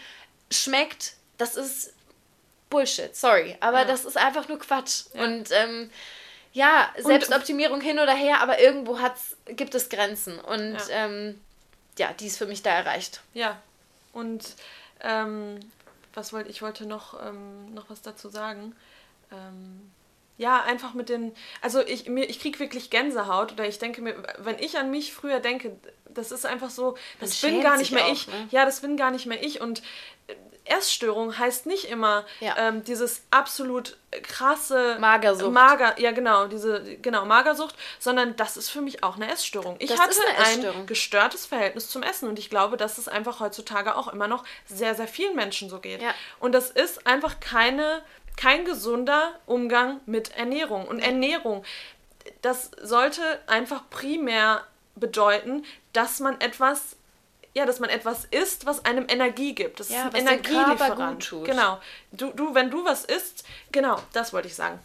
schmeckt, 0.52 1.14
das 1.38 1.56
ist 1.56 1.94
Bullshit, 2.70 3.16
sorry. 3.16 3.58
Aber 3.60 3.80
ja. 3.80 3.86
das 3.86 4.06
ist 4.06 4.18
einfach 4.18 4.48
nur 4.48 4.60
Quatsch. 4.60 5.06
Ja. 5.14 5.24
Und 5.24 5.50
ähm, 5.52 5.90
ja, 6.54 6.90
Selbstoptimierung 6.98 7.82
hin 7.82 8.00
oder 8.00 8.14
her, 8.14 8.42
aber 8.42 8.60
irgendwo 8.60 9.00
hat's, 9.00 9.38
gibt 9.46 9.76
es 9.76 9.90
Grenzen. 9.90 10.40
Und 10.40 10.74
ja, 10.74 11.06
ähm, 11.06 11.40
ja 11.98 12.14
die 12.14 12.28
ist 12.28 12.38
für 12.38 12.48
mich 12.48 12.64
da 12.64 12.72
erreicht. 12.72 13.22
Ja. 13.34 13.62
Und 14.14 14.56
ähm, 15.02 15.60
was 16.14 16.34
wollte 16.34 16.50
ich 16.50 16.62
wollte 16.62 16.86
noch, 16.86 17.22
ähm, 17.26 17.74
noch 17.74 17.90
was 17.90 18.02
dazu 18.02 18.30
sagen. 18.30 18.76
Ähm, 19.32 19.92
ja, 20.38 20.62
einfach 20.64 20.94
mit 20.94 21.10
den. 21.10 21.34
Also 21.62 21.82
ich, 21.82 22.08
mir, 22.08 22.30
ich 22.30 22.40
kriege 22.40 22.60
wirklich 22.60 22.90
Gänsehaut 22.90 23.54
oder 23.54 23.68
ich 23.68 23.80
denke 23.80 24.02
mir, 24.02 24.16
wenn 24.38 24.60
ich 24.60 24.78
an 24.78 24.92
mich 24.92 25.14
früher 25.14 25.40
denke, 25.40 25.76
das 26.06 26.32
ist 26.32 26.46
einfach 26.46 26.70
so, 26.70 26.96
das 27.20 27.42
bin 27.42 27.62
gar 27.62 27.78
nicht 27.78 27.92
mehr 27.92 28.06
auch, 28.06 28.12
ich. 28.12 28.28
Ne? 28.28 28.48
Ja, 28.52 28.66
das 28.66 28.82
bin 28.82 28.98
gar 28.98 29.12
nicht 29.12 29.26
mehr 29.26 29.44
ich. 29.44 29.62
Und 29.62 29.82
äh, 30.28 30.36
Essstörung 30.66 31.38
heißt 31.38 31.66
nicht 31.66 31.86
immer 31.86 32.26
ja. 32.40 32.56
ähm, 32.58 32.84
dieses 32.84 33.24
absolut 33.32 33.98
krasse 34.22 34.98
Magersucht. 35.00 35.52
Mager, 35.52 36.00
ja 36.00 36.12
genau, 36.12 36.48
diese 36.48 36.98
genau 36.98 37.26
Magersucht, 37.26 37.76
sondern 37.98 38.36
das 38.36 38.58
ist 38.58 38.70
für 38.70 38.82
mich 38.82 39.04
auch 39.04 39.16
eine 39.16 39.32
Essstörung. 39.32 39.78
Ich 39.80 39.90
das 39.90 40.00
hatte 40.00 40.20
ein 40.38 40.86
gestörtes 40.86 41.46
Verhältnis 41.46 41.90
zum 41.90 42.04
Essen 42.04 42.28
und 42.30 42.38
ich 42.38 42.50
glaube, 42.50 42.78
dass 42.78 42.98
es 42.98 43.08
einfach 43.08 43.40
heutzutage 43.40 43.96
auch 43.96 44.08
immer 44.10 44.28
noch 44.28 44.44
sehr 44.66 44.94
sehr 44.94 45.08
vielen 45.08 45.36
Menschen 45.36 45.70
so 45.70 45.80
geht. 45.80 46.02
Ja. 46.02 46.14
Und 46.40 46.52
das 46.52 46.70
ist 46.70 47.08
einfach 47.08 47.40
keine 47.40 48.04
kein 48.38 48.64
gesunder 48.64 49.34
Umgang 49.46 50.00
mit 50.06 50.38
Ernährung. 50.38 50.88
Und 50.88 51.00
Ernährung, 51.00 51.66
das 52.42 52.72
sollte 52.82 53.22
einfach 53.48 53.90
primär 53.90 54.64
bedeuten, 54.96 55.66
dass 55.94 56.20
man 56.20 56.40
etwas 56.40 56.96
ja, 57.54 57.66
dass 57.66 57.80
man 57.80 57.90
etwas 57.90 58.26
isst, 58.26 58.68
was 58.68 58.86
einem 58.86 59.08
Energie 59.10 59.56
gibt. 59.56 59.80
Das 59.80 59.90
ja, 59.90 60.10
ist 60.10 60.14
ein 60.14 60.28
Energielieferant. 60.28 61.28
Genau. 61.44 61.80
Du, 62.12 62.32
du, 62.32 62.54
wenn 62.54 62.70
du 62.70 62.86
was 62.86 63.04
isst, 63.04 63.46
genau, 63.72 64.00
das 64.14 64.32
wollte 64.32 64.48
ich 64.48 64.54
sagen. 64.54 64.78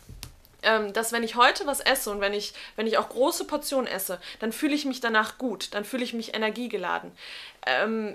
Ähm, 0.62 0.94
dass 0.94 1.12
wenn 1.12 1.22
ich 1.22 1.36
heute 1.36 1.66
was 1.66 1.80
esse 1.80 2.10
und 2.10 2.22
wenn 2.22 2.32
ich, 2.32 2.54
wenn 2.76 2.86
ich 2.86 2.96
auch 2.96 3.10
große 3.10 3.44
Portionen 3.44 3.86
esse, 3.86 4.18
dann 4.38 4.52
fühle 4.52 4.74
ich 4.74 4.86
mich 4.86 5.00
danach 5.00 5.36
gut, 5.36 5.74
dann 5.74 5.84
fühle 5.84 6.02
ich 6.02 6.14
mich 6.14 6.34
energiegeladen. 6.34 7.12
Ähm, 7.66 8.14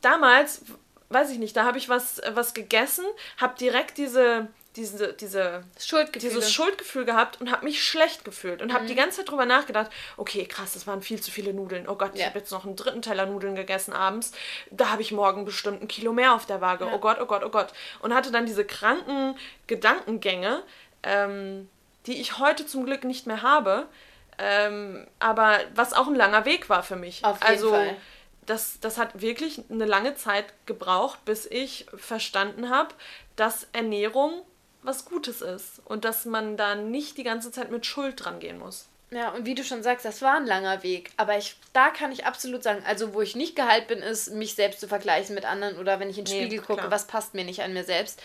damals 0.00 0.62
weiß 1.08 1.30
ich 1.30 1.38
nicht, 1.38 1.56
da 1.56 1.64
habe 1.64 1.78
ich 1.78 1.88
was, 1.88 2.20
was 2.32 2.54
gegessen, 2.54 3.04
habe 3.36 3.56
direkt 3.58 3.98
diese, 3.98 4.48
diese, 4.76 5.12
diese 5.14 5.64
dieses 5.76 6.52
Schuldgefühl 6.52 7.04
gehabt 7.04 7.40
und 7.40 7.50
habe 7.50 7.64
mich 7.64 7.82
schlecht 7.82 8.24
gefühlt 8.24 8.60
und 8.60 8.68
mhm. 8.68 8.74
habe 8.74 8.86
die 8.86 8.94
ganze 8.94 9.18
Zeit 9.18 9.30
drüber 9.30 9.46
nachgedacht, 9.46 9.90
okay, 10.16 10.44
krass, 10.46 10.74
das 10.74 10.86
waren 10.86 11.02
viel 11.02 11.20
zu 11.20 11.30
viele 11.30 11.54
Nudeln. 11.54 11.88
Oh 11.88 11.94
Gott, 11.94 12.14
ja. 12.14 12.20
ich 12.20 12.26
habe 12.26 12.38
jetzt 12.38 12.50
noch 12.50 12.64
einen 12.64 12.76
dritten 12.76 13.02
Teller 13.02 13.26
Nudeln 13.26 13.54
gegessen 13.54 13.92
abends. 13.92 14.32
Da 14.70 14.90
habe 14.90 15.02
ich 15.02 15.12
morgen 15.12 15.44
bestimmt 15.44 15.82
ein 15.82 15.88
Kilo 15.88 16.12
mehr 16.12 16.34
auf 16.34 16.46
der 16.46 16.60
Waage. 16.60 16.86
Ja. 16.86 16.92
Oh 16.94 16.98
Gott, 16.98 17.18
oh 17.20 17.26
Gott, 17.26 17.42
oh 17.44 17.50
Gott. 17.50 17.72
Und 18.00 18.14
hatte 18.14 18.30
dann 18.30 18.46
diese 18.46 18.64
kranken 18.64 19.36
Gedankengänge, 19.66 20.62
ähm, 21.02 21.68
die 22.06 22.20
ich 22.20 22.38
heute 22.38 22.66
zum 22.66 22.84
Glück 22.84 23.04
nicht 23.04 23.26
mehr 23.26 23.42
habe. 23.42 23.86
Ähm, 24.38 25.06
aber 25.18 25.60
was 25.74 25.94
auch 25.94 26.08
ein 26.08 26.14
langer 26.14 26.44
Weg 26.44 26.68
war 26.68 26.82
für 26.82 26.96
mich. 26.96 27.24
Auf 27.24 27.40
jeden 27.40 27.52
also, 27.52 27.70
Fall 27.70 27.96
das, 28.46 28.78
das 28.80 28.98
hat 28.98 29.20
wirklich 29.20 29.62
eine 29.70 29.84
lange 29.84 30.14
Zeit 30.14 30.46
gebraucht, 30.66 31.24
bis 31.24 31.46
ich 31.46 31.86
verstanden 31.96 32.70
habe, 32.70 32.94
dass 33.34 33.66
Ernährung 33.72 34.42
was 34.82 35.04
Gutes 35.04 35.42
ist 35.42 35.80
und 35.84 36.04
dass 36.04 36.24
man 36.24 36.56
da 36.56 36.76
nicht 36.76 37.18
die 37.18 37.24
ganze 37.24 37.50
Zeit 37.50 37.70
mit 37.70 37.84
Schuld 37.84 38.24
dran 38.24 38.38
gehen 38.38 38.58
muss. 38.58 38.88
Ja, 39.10 39.30
und 39.30 39.46
wie 39.46 39.54
du 39.54 39.62
schon 39.62 39.82
sagst, 39.82 40.04
das 40.04 40.20
war 40.22 40.36
ein 40.36 40.46
langer 40.46 40.82
Weg. 40.82 41.10
Aber 41.16 41.38
ich, 41.38 41.56
da 41.72 41.90
kann 41.90 42.10
ich 42.10 42.24
absolut 42.24 42.62
sagen, 42.62 42.82
also 42.86 43.14
wo 43.14 43.22
ich 43.22 43.36
nicht 43.36 43.54
geheilt 43.54 43.86
bin, 43.86 44.00
ist, 44.00 44.32
mich 44.32 44.54
selbst 44.54 44.80
zu 44.80 44.88
vergleichen 44.88 45.34
mit 45.34 45.44
anderen 45.44 45.78
oder 45.78 46.00
wenn 46.00 46.10
ich 46.10 46.18
in 46.18 46.24
den 46.24 46.36
nee, 46.36 46.46
Spiegel 46.46 46.64
gucke, 46.64 46.80
klar. 46.80 46.90
was 46.90 47.06
passt 47.06 47.34
mir 47.34 47.44
nicht 47.44 47.62
an 47.62 47.72
mir 47.72 47.84
selbst. 47.84 48.20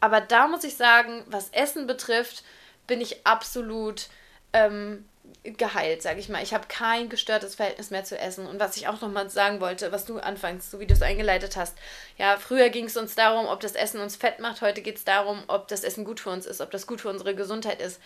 Aber 0.00 0.20
da 0.20 0.46
muss 0.46 0.64
ich 0.64 0.76
sagen, 0.76 1.24
was 1.26 1.48
Essen 1.50 1.86
betrifft, 1.86 2.44
bin 2.86 3.00
ich 3.00 3.26
absolut 3.26 4.08
ähm, 4.52 5.06
geheilt, 5.42 6.02
sage 6.02 6.20
ich 6.20 6.28
mal. 6.28 6.42
Ich 6.42 6.54
habe 6.54 6.66
kein 6.68 7.08
gestörtes 7.08 7.54
Verhältnis 7.54 7.90
mehr 7.90 8.04
zu 8.04 8.18
Essen. 8.18 8.46
Und 8.46 8.58
was 8.58 8.76
ich 8.76 8.88
auch 8.88 9.00
nochmal 9.00 9.30
sagen 9.30 9.60
wollte, 9.60 9.92
was 9.92 10.04
du 10.04 10.18
anfangs, 10.18 10.70
so 10.70 10.80
wie 10.80 10.86
du 10.86 10.94
es 10.94 11.02
eingeleitet 11.02 11.56
hast. 11.56 11.76
Ja, 12.18 12.36
früher 12.36 12.68
ging 12.70 12.86
es 12.86 12.96
uns 12.96 13.14
darum, 13.14 13.46
ob 13.46 13.60
das 13.60 13.74
Essen 13.74 14.00
uns 14.00 14.16
fett 14.16 14.40
macht. 14.40 14.60
Heute 14.60 14.82
geht 14.82 14.96
es 14.96 15.04
darum, 15.04 15.42
ob 15.46 15.68
das 15.68 15.84
Essen 15.84 16.04
gut 16.04 16.20
für 16.20 16.30
uns 16.30 16.46
ist, 16.46 16.60
ob 16.60 16.70
das 16.70 16.86
gut 16.86 17.00
für 17.00 17.08
unsere 17.08 17.34
Gesundheit 17.34 17.80
ist. 17.80 18.00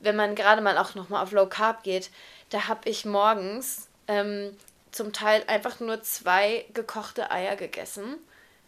Wenn 0.00 0.16
man 0.16 0.34
gerade 0.34 0.62
mal 0.62 0.78
auch 0.78 0.94
nochmal 0.94 1.22
auf 1.22 1.32
Low 1.32 1.46
Carb 1.46 1.82
geht, 1.82 2.10
da 2.50 2.68
habe 2.68 2.88
ich 2.88 3.04
morgens 3.04 3.88
ähm, 4.08 4.56
zum 4.92 5.12
Teil 5.12 5.42
einfach 5.46 5.80
nur 5.80 6.02
zwei 6.02 6.64
gekochte 6.74 7.30
Eier 7.30 7.56
gegessen. 7.56 8.16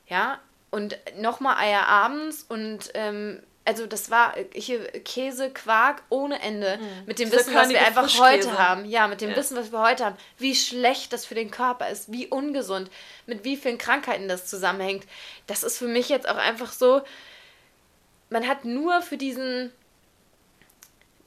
Ja, 0.07 0.39
und 0.71 0.99
nochmal 1.17 1.57
Eier 1.57 1.87
abends 1.87 2.45
und 2.49 2.91
ähm, 2.95 3.43
also 3.69 3.87
das 3.87 4.11
war 4.11 4.35
hier 4.55 4.83
Käse, 5.05 5.51
Quark 5.51 6.03
ohne 6.09 6.41
Ende. 6.41 6.79
Mhm. 6.79 7.05
Mit 7.05 7.19
dem 7.19 7.29
Diese 7.29 7.41
Wissen, 7.41 7.55
was 7.55 7.69
wir 7.69 7.85
einfach 7.85 8.19
heute 8.19 8.59
haben. 8.59 8.87
Ja, 8.87 9.09
mit 9.09 9.21
dem 9.21 9.31
ja. 9.31 9.37
Wissen, 9.37 9.59
was 9.59 9.73
wir 9.73 9.81
heute 9.81 10.07
haben. 10.07 10.17
Wie 10.39 10.55
schlecht 10.55 11.13
das 11.13 11.27
für 11.27 11.35
den 11.35 11.51
Körper 11.51 11.91
ist, 11.91 12.11
wie 12.11 12.27
ungesund, 12.29 12.91
mit 13.27 13.45
wie 13.45 13.59
vielen 13.59 13.77
Krankheiten 13.77 14.27
das 14.27 14.47
zusammenhängt. 14.47 15.05
Das 15.47 15.65
ist 15.65 15.77
für 15.77 15.87
mich 15.87 16.09
jetzt 16.09 16.27
auch 16.27 16.39
einfach 16.39 16.73
so, 16.73 17.03
man 18.31 18.49
hat 18.49 18.65
nur 18.65 19.03
für 19.03 19.19
diesen, 19.19 19.71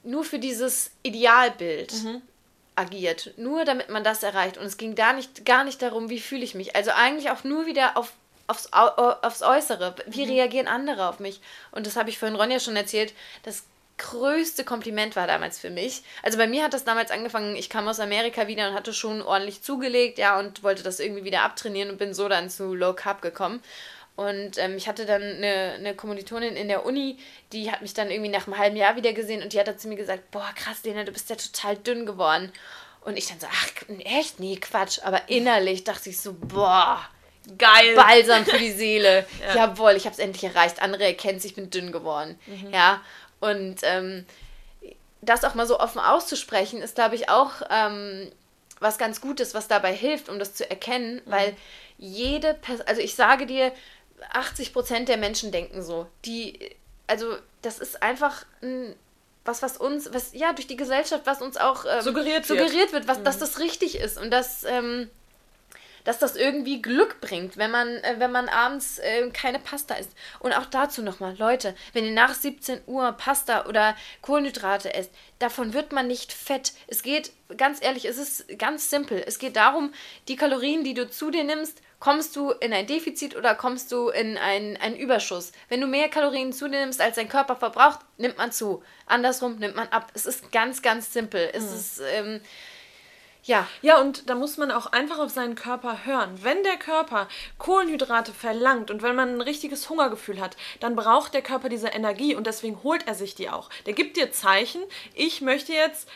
nur 0.02 0.24
für 0.24 0.40
dieses 0.40 0.90
Idealbild 1.04 1.92
mhm. 1.92 2.22
agiert. 2.74 3.34
Nur 3.36 3.64
damit 3.64 3.88
man 3.88 4.02
das 4.02 4.24
erreicht. 4.24 4.58
Und 4.58 4.64
es 4.64 4.78
ging 4.78 4.96
da 4.96 5.12
nicht, 5.12 5.44
gar 5.44 5.62
nicht 5.62 5.80
darum, 5.80 6.10
wie 6.10 6.18
fühle 6.18 6.42
ich 6.42 6.56
mich. 6.56 6.74
Also 6.74 6.90
eigentlich 6.90 7.30
auch 7.30 7.44
nur 7.44 7.66
wieder 7.66 7.96
auf 7.96 8.12
aufs, 8.46 8.72
aufs 8.72 9.42
Äußere. 9.42 9.94
Wie 10.06 10.26
mhm. 10.26 10.32
reagieren 10.32 10.68
andere 10.68 11.08
auf 11.08 11.20
mich? 11.20 11.40
Und 11.70 11.86
das 11.86 11.96
habe 11.96 12.10
ich 12.10 12.18
vorhin 12.18 12.36
Ronja 12.36 12.60
schon 12.60 12.76
erzählt. 12.76 13.14
Das 13.42 13.64
größte 13.98 14.64
Kompliment 14.64 15.16
war 15.16 15.26
damals 15.26 15.58
für 15.58 15.70
mich. 15.70 16.02
Also 16.22 16.38
bei 16.38 16.46
mir 16.46 16.64
hat 16.64 16.74
das 16.74 16.84
damals 16.84 17.10
angefangen, 17.10 17.56
ich 17.56 17.70
kam 17.70 17.86
aus 17.86 18.00
Amerika 18.00 18.48
wieder 18.48 18.68
und 18.68 18.74
hatte 18.74 18.92
schon 18.92 19.22
ordentlich 19.22 19.62
zugelegt, 19.62 20.18
ja, 20.18 20.38
und 20.38 20.62
wollte 20.62 20.82
das 20.82 20.98
irgendwie 20.98 21.24
wieder 21.24 21.42
abtrainieren 21.42 21.90
und 21.90 21.98
bin 21.98 22.14
so 22.14 22.28
dann 22.28 22.50
zu 22.50 22.74
Low 22.74 22.94
Carb 22.94 23.22
gekommen. 23.22 23.62
Und 24.14 24.58
ähm, 24.58 24.76
ich 24.76 24.88
hatte 24.88 25.06
dann 25.06 25.22
eine, 25.22 25.74
eine 25.78 25.94
Kommilitonin 25.94 26.54
in 26.54 26.68
der 26.68 26.84
Uni, 26.84 27.18
die 27.52 27.70
hat 27.70 27.80
mich 27.80 27.94
dann 27.94 28.10
irgendwie 28.10 28.30
nach 28.30 28.46
einem 28.46 28.58
halben 28.58 28.76
Jahr 28.76 28.96
wieder 28.96 29.12
gesehen 29.12 29.42
und 29.42 29.52
die 29.52 29.60
hat 29.60 29.68
dann 29.68 29.78
zu 29.78 29.88
mir 29.88 29.96
gesagt, 29.96 30.30
boah, 30.30 30.50
krass, 30.54 30.84
Lena, 30.84 31.04
du 31.04 31.12
bist 31.12 31.30
ja 31.30 31.36
total 31.36 31.76
dünn 31.76 32.04
geworden. 32.04 32.52
Und 33.04 33.16
ich 33.16 33.26
dann 33.26 33.40
so, 33.40 33.46
ach, 33.50 33.68
echt? 34.04 34.38
Nee, 34.38 34.56
Quatsch. 34.56 35.00
Aber 35.02 35.28
innerlich 35.28 35.84
dachte 35.84 36.10
ich 36.10 36.20
so, 36.20 36.34
boah, 36.34 37.00
Geil. 37.58 37.94
Balsam 37.96 38.44
für 38.44 38.58
die 38.58 38.70
Seele. 38.76 39.26
ja. 39.48 39.66
Jawohl, 39.66 39.92
ich 39.92 40.04
habe 40.04 40.12
es 40.12 40.18
endlich 40.18 40.44
erreicht. 40.44 40.80
Andere 40.80 41.04
erkennen 41.04 41.38
es, 41.38 41.44
ich 41.44 41.54
bin 41.54 41.70
dünn 41.70 41.92
geworden. 41.92 42.38
Mhm. 42.46 42.72
Ja. 42.72 43.00
Und 43.40 43.76
ähm, 43.82 44.24
das 45.20 45.44
auch 45.44 45.54
mal 45.54 45.66
so 45.66 45.78
offen 45.80 46.00
auszusprechen, 46.00 46.82
ist, 46.82 46.94
glaube 46.94 47.14
ich, 47.14 47.28
auch 47.28 47.62
ähm, 47.70 48.30
was 48.80 48.98
ganz 48.98 49.20
Gutes, 49.20 49.54
was 49.54 49.68
dabei 49.68 49.92
hilft, 49.94 50.28
um 50.28 50.38
das 50.38 50.54
zu 50.54 50.68
erkennen, 50.68 51.22
mhm. 51.24 51.30
weil 51.30 51.56
jede 51.98 52.54
Person, 52.54 52.86
also 52.86 53.00
ich 53.00 53.14
sage 53.14 53.46
dir, 53.46 53.72
80 54.32 54.72
Prozent 54.72 55.08
der 55.08 55.16
Menschen 55.16 55.52
denken 55.52 55.82
so. 55.82 56.06
Die, 56.24 56.58
also 57.06 57.36
das 57.62 57.78
ist 57.78 58.02
einfach 58.02 58.44
ein, 58.62 58.94
was, 59.44 59.62
was 59.62 59.76
uns, 59.76 60.12
was 60.12 60.32
ja 60.34 60.52
durch 60.52 60.66
die 60.66 60.76
Gesellschaft, 60.76 61.26
was 61.26 61.42
uns 61.42 61.56
auch 61.56 61.84
ähm, 61.84 62.02
suggeriert, 62.02 62.46
suggeriert 62.46 62.92
wird, 62.92 63.08
was, 63.08 63.18
mhm. 63.18 63.24
dass 63.24 63.38
das 63.38 63.58
richtig 63.58 63.96
ist 63.96 64.18
und 64.18 64.30
dass 64.30 64.64
ähm, 64.64 65.10
dass 66.04 66.18
das 66.18 66.36
irgendwie 66.36 66.82
Glück 66.82 67.20
bringt, 67.20 67.56
wenn 67.56 67.70
man, 67.70 67.88
äh, 67.88 68.16
wenn 68.18 68.32
man 68.32 68.48
abends 68.48 68.98
äh, 68.98 69.28
keine 69.30 69.58
Pasta 69.58 69.94
isst. 69.94 70.12
Und 70.40 70.52
auch 70.52 70.66
dazu 70.66 71.02
nochmal, 71.02 71.36
Leute, 71.38 71.74
wenn 71.92 72.04
ihr 72.04 72.12
nach 72.12 72.34
17 72.34 72.82
Uhr 72.86 73.12
Pasta 73.12 73.66
oder 73.66 73.96
Kohlenhydrate 74.20 74.94
esst, 74.94 75.10
davon 75.38 75.74
wird 75.74 75.92
man 75.92 76.06
nicht 76.06 76.32
fett. 76.32 76.72
Es 76.86 77.02
geht, 77.02 77.32
ganz 77.56 77.82
ehrlich, 77.82 78.04
es 78.04 78.18
ist 78.18 78.58
ganz 78.58 78.90
simpel. 78.90 79.22
Es 79.26 79.38
geht 79.38 79.56
darum, 79.56 79.92
die 80.28 80.36
Kalorien, 80.36 80.84
die 80.84 80.94
du 80.94 81.08
zu 81.08 81.30
dir 81.30 81.44
nimmst, 81.44 81.82
kommst 82.00 82.34
du 82.34 82.50
in 82.50 82.72
ein 82.72 82.88
Defizit 82.88 83.36
oder 83.36 83.54
kommst 83.54 83.92
du 83.92 84.08
in 84.08 84.36
einen, 84.36 84.76
einen 84.76 84.96
Überschuss. 84.96 85.52
Wenn 85.68 85.80
du 85.80 85.86
mehr 85.86 86.08
Kalorien 86.08 86.52
zu 86.52 86.68
dir 86.68 86.80
nimmst, 86.80 87.00
als 87.00 87.14
dein 87.14 87.28
Körper 87.28 87.54
verbraucht, 87.54 88.00
nimmt 88.18 88.38
man 88.38 88.50
zu. 88.50 88.82
Andersrum 89.06 89.56
nimmt 89.58 89.76
man 89.76 89.86
ab. 89.88 90.10
Es 90.12 90.26
ist 90.26 90.50
ganz, 90.50 90.82
ganz 90.82 91.12
simpel. 91.12 91.50
Es 91.52 91.70
mhm. 91.70 91.76
ist. 91.76 92.02
Ähm, 92.12 92.40
ja. 93.44 93.66
Ja, 93.80 94.00
und 94.00 94.28
da 94.30 94.34
muss 94.34 94.56
man 94.56 94.70
auch 94.70 94.86
einfach 94.86 95.18
auf 95.18 95.30
seinen 95.30 95.54
Körper 95.54 96.04
hören. 96.04 96.38
Wenn 96.42 96.62
der 96.62 96.76
Körper 96.76 97.28
Kohlenhydrate 97.58 98.32
verlangt 98.32 98.90
und 98.90 99.02
wenn 99.02 99.16
man 99.16 99.34
ein 99.34 99.40
richtiges 99.40 99.90
Hungergefühl 99.90 100.40
hat, 100.40 100.56
dann 100.80 100.94
braucht 100.94 101.34
der 101.34 101.42
Körper 101.42 101.68
diese 101.68 101.88
Energie 101.88 102.34
und 102.36 102.46
deswegen 102.46 102.82
holt 102.82 103.06
er 103.06 103.14
sich 103.14 103.34
die 103.34 103.50
auch. 103.50 103.68
Der 103.86 103.94
gibt 103.94 104.16
dir 104.16 104.30
Zeichen, 104.30 104.82
ich 105.14 105.40
möchte 105.40 105.72
jetzt 105.72 106.08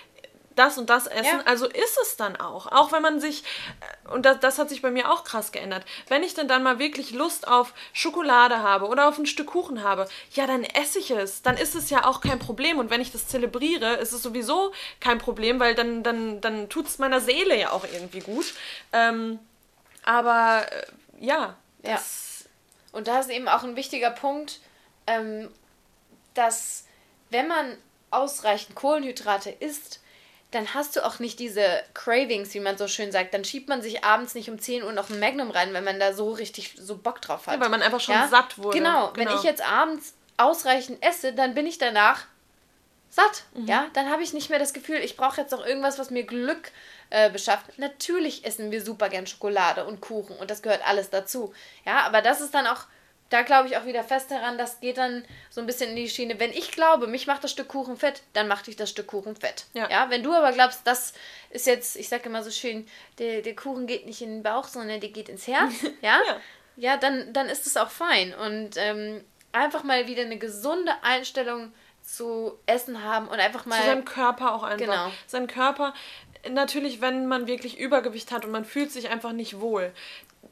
das 0.57 0.79
und 0.79 0.91
das 0.91 1.07
essen. 1.07 1.25
Ja. 1.25 1.43
Also 1.45 1.67
ist 1.67 1.99
es 2.03 2.17
dann 2.17 2.35
auch. 2.37 2.67
Auch 2.67 2.91
wenn 2.91 3.03
man 3.03 3.21
sich, 3.21 3.45
äh, 3.81 4.09
und 4.13 4.27
das, 4.27 4.41
das 4.41 4.59
hat 4.59 4.69
sich 4.69 4.83
bei 4.83 4.91
mir 4.91 5.13
auch 5.13 5.23
krass 5.23 5.53
geändert, 5.53 5.85
wenn 6.09 6.23
ich 6.23 6.35
dann, 6.35 6.49
dann 6.49 6.63
mal 6.63 6.79
wirklich 6.79 7.13
Lust 7.13 7.47
auf 7.47 7.73
Schokolade 7.93 8.59
habe 8.63 8.87
oder 8.87 9.09
auf 9.09 9.19
ein 9.19 9.27
Stück 9.27 9.49
Kuchen 9.49 9.83
habe, 9.83 10.09
ja, 10.33 10.47
dann 10.47 10.65
esse 10.65 10.99
ich 10.99 11.11
es. 11.11 11.43
Dann 11.43 11.57
ist 11.57 11.75
es 11.75 11.91
ja 11.91 12.07
auch 12.07 12.21
kein 12.21 12.39
Problem. 12.39 12.79
Und 12.79 12.91
wenn 12.91 13.01
ich 13.01 13.13
das 13.13 13.29
zelebriere, 13.29 13.95
ist 13.95 14.13
es 14.13 14.23
sowieso 14.23 14.73
kein 15.01 15.19
Problem, 15.19 15.61
weil 15.61 15.75
dann, 15.75 16.03
dann, 16.03 16.41
dann 16.41 16.69
tut 16.69 16.87
es 16.87 16.99
meiner 16.99 17.21
Seele 17.21 17.57
ja 17.59 17.71
auch 17.71 17.85
irgendwie 17.85 18.21
gut. 18.21 18.55
Ähm, 18.93 19.39
aber 20.05 20.67
äh, 20.71 20.87
ja. 21.21 21.57
Ja. 21.83 22.01
Und 22.93 23.09
da 23.09 23.21
ist 23.21 23.31
eben 23.31 23.47
auch 23.47 23.63
ein 23.63 23.77
wichtiger 23.77 24.11
Punkt, 24.11 24.61
ähm, 25.07 25.51
dass 26.35 26.85
wenn 27.31 27.49
man 27.49 27.77
ausreichend 28.11 28.75
Kohlenhydrate 28.75 29.51
isst, 29.51 30.01
dann 30.57 30.73
hast 30.75 30.97
du 30.97 31.05
auch 31.05 31.19
nicht 31.19 31.39
diese 31.39 31.83
Cravings, 31.93 32.55
wie 32.55 32.61
man 32.61 32.79
so 32.79 32.89
schön 32.89 33.13
sagt. 33.13 33.35
Dann 33.35 33.45
schiebt 33.45 33.69
man 33.69 33.83
sich 33.83 34.05
abends 34.05 34.35
nicht 34.35 34.49
um 34.49 34.59
10 34.59 34.83
Uhr 34.83 34.93
noch 34.93 35.11
ein 35.11 35.21
Magnum 35.21 35.51
rein, 35.51 35.75
wenn 35.75 35.85
man 35.85 36.01
da 36.01 36.15
so 36.15 36.33
richtig 36.33 36.75
so 36.79 36.97
Bock 36.97 37.21
drauf 37.21 37.47
hat. 37.47 37.55
Ja, 37.55 37.61
weil 37.61 37.69
man 37.69 37.83
einfach 37.83 38.01
schon 38.01 38.15
ja? 38.15 38.27
satt 38.29 38.59
wurde. 38.59 38.79
Genau. 38.79 39.13
genau, 39.13 39.17
wenn 39.17 39.37
ich 39.37 39.43
jetzt 39.43 39.63
abends 39.63 40.15
ausreichend 40.39 41.03
esse, 41.03 41.35
dann 41.35 41.55
bin 41.55 41.67
ich 41.67 41.79
danach 41.79 42.25
satt. 43.11 43.45
Mhm. 43.55 43.67
Ja, 43.67 43.87
dann 43.93 44.11
habe 44.11 44.23
ich 44.23 44.33
nicht 44.33 44.49
mehr 44.51 44.59
das 44.59 44.73
Gefühl, 44.73 44.97
ich 44.97 45.17
brauche 45.17 45.41
jetzt 45.41 45.53
noch 45.53 45.65
irgendwas, 45.65 45.99
was 45.99 46.11
mir 46.11 46.25
Glück 46.25 46.71
äh, 47.11 47.31
beschafft. 47.31 47.79
Natürlich 47.79 48.45
essen 48.45 48.71
wir 48.71 48.83
super 48.83 49.09
gern 49.09 49.27
Schokolade 49.27 49.85
und 49.85 50.01
Kuchen 50.01 50.37
und 50.37 50.51
das 50.51 50.63
gehört 50.63 50.87
alles 50.87 51.11
dazu. 51.11 51.53
Ja, 51.85 52.01
aber 52.01 52.23
das 52.23 52.41
ist 52.41 52.55
dann 52.55 52.67
auch 52.67 52.85
da 53.31 53.43
glaube 53.43 53.69
ich 53.69 53.77
auch 53.77 53.85
wieder 53.85 54.05
fest 54.05 54.31
daran, 54.31 54.57
das 54.57 54.81
geht 54.81 54.99
dann 54.99 55.25
so 55.51 55.61
ein 55.61 55.67
bisschen 55.67 55.91
in 55.91 55.97
die 55.97 56.09
Schiene. 56.09 56.39
Wenn 56.39 56.53
ich 56.53 56.71
glaube, 56.71 57.07
mich 57.07 57.27
macht 57.27 57.43
das 57.43 57.51
Stück 57.51 57.69
Kuchen 57.69 57.97
fett, 57.97 58.23
dann 58.33 58.49
macht 58.49 58.67
dich 58.67 58.77
das 58.77 58.91
Stück 58.91 59.09
Kuchen 59.09 59.35
fett. 59.37 59.67
Ja. 59.75 59.91
ja. 59.91 60.11
Wenn 60.11 60.23
du 60.23 60.33
aber 60.33 60.53
glaubst, 60.53 60.81
das 60.85 61.13
ist 61.51 61.67
jetzt, 61.67 61.97
ich 61.97 62.09
sage 62.09 62.29
immer 62.29 62.43
so 62.43 62.51
schön, 62.51 62.87
der, 63.19 63.43
der 63.43 63.57
Kuchen 63.57 63.87
geht 63.87 64.07
nicht 64.07 64.23
in 64.23 64.31
den 64.31 64.43
Bauch, 64.43 64.65
sondern 64.69 65.01
der 65.01 65.11
geht 65.11 65.29
ins 65.29 65.47
Herz, 65.47 65.73
ja, 66.03 66.21
ja, 66.27 66.41
ja, 66.77 66.97
dann, 66.97 67.33
dann 67.33 67.49
ist 67.49 67.67
es 67.67 67.77
auch 67.77 67.91
fein. 67.91 68.35
Und 68.35 68.77
ähm, 68.77 69.25
einfach 69.53 69.83
mal 69.83 70.07
wieder 70.07 70.23
eine 70.23 70.39
gesunde 70.39 70.93
Einstellung 71.03 71.73
zu 72.03 72.57
essen 72.67 73.03
haben 73.03 73.27
und 73.27 73.41
einfach 73.41 73.67
mal. 73.67 73.81
Zu 73.81 73.87
seinem 73.87 74.05
Körper 74.05 74.55
auch 74.55 74.63
einfach. 74.63 74.79
Genau. 74.79 75.11
Sein 75.27 75.49
Körper, 75.49 75.95
natürlich, 76.51 77.01
wenn 77.01 77.27
man 77.27 77.47
wirklich 77.47 77.79
Übergewicht 77.79 78.31
hat 78.31 78.45
und 78.45 78.53
man 78.53 78.65
fühlt 78.65 78.93
sich 78.93 79.09
einfach 79.09 79.33
nicht 79.33 79.61
wohl, 79.61 79.93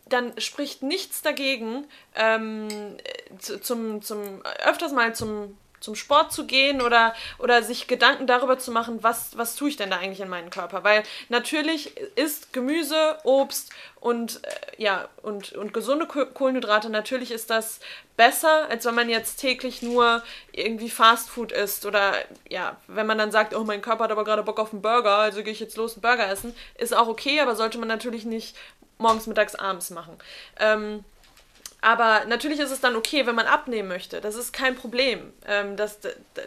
dann 0.07 0.39
spricht 0.39 0.83
nichts 0.83 1.23
dagegen, 1.23 1.87
ähm, 2.15 2.69
zum, 3.39 4.03
zum, 4.03 4.43
öfters 4.65 4.93
mal 4.93 5.15
zum, 5.15 5.57
zum 5.81 5.95
Sport 5.95 6.33
zu 6.33 6.47
gehen 6.47 6.81
oder, 6.81 7.15
oder 7.39 7.63
sich 7.63 7.87
Gedanken 7.87 8.27
darüber 8.27 8.59
zu 8.59 8.71
machen, 8.71 9.03
was, 9.03 9.37
was 9.37 9.55
tue 9.55 9.69
ich 9.69 9.77
denn 9.77 9.91
da 9.91 9.99
eigentlich 9.99 10.21
in 10.21 10.29
meinen 10.29 10.51
Körper. 10.51 10.83
Weil 10.83 11.03
natürlich 11.29 11.97
ist 12.17 12.53
Gemüse, 12.53 13.19
Obst 13.23 13.71
und, 14.01 14.41
äh, 14.45 14.83
ja, 14.83 15.09
und, 15.23 15.53
und 15.53 15.73
gesunde 15.73 16.07
Kohlenhydrate, 16.07 16.91
natürlich 16.91 17.31
ist 17.31 17.51
das 17.51 17.81
besser, 18.17 18.69
als 18.69 18.85
wenn 18.85 18.95
man 18.95 19.09
jetzt 19.09 19.37
täglich 19.37 19.83
nur 19.83 20.23
irgendwie 20.53 20.91
Fastfood 20.91 21.53
isst. 21.53 21.85
Oder 21.87 22.15
ja, 22.49 22.77
wenn 22.87 23.07
man 23.07 23.19
dann 23.19 23.31
sagt, 23.31 23.55
oh, 23.55 23.65
mein 23.65 23.83
Körper 23.83 24.05
hat 24.05 24.13
aber 24.13 24.25
gerade 24.25 24.43
Bock 24.43 24.61
auf 24.61 24.73
einen 24.73 24.83
Burger, 24.83 25.17
also 25.17 25.43
gehe 25.43 25.53
ich 25.53 25.61
jetzt 25.61 25.77
los 25.77 25.95
einen 25.95 26.03
Burger 26.03 26.29
essen, 26.29 26.55
ist 26.77 26.95
auch 26.95 27.09
okay, 27.09 27.41
aber 27.41 27.57
sollte 27.57 27.79
man 27.79 27.89
natürlich 27.89 28.25
nicht 28.25 28.57
morgens, 28.99 29.27
mittags, 29.27 29.55
abends 29.55 29.91
machen. 29.91 30.17
Ähm, 30.59 31.05
aber 31.85 32.25
natürlich 32.25 32.61
ist 32.61 32.71
es 32.71 32.81
dann 32.81 32.97
okay, 32.97 33.27
wenn 33.27 33.35
man 33.35 33.47
abnehmen 33.47 33.89
möchte. 33.89 34.23
Das 34.23 34.37
ist 34.37 34.55
kein 34.55 34.75
Problem. 34.75 35.35
Ähm, 35.47 35.77
das, 35.77 35.99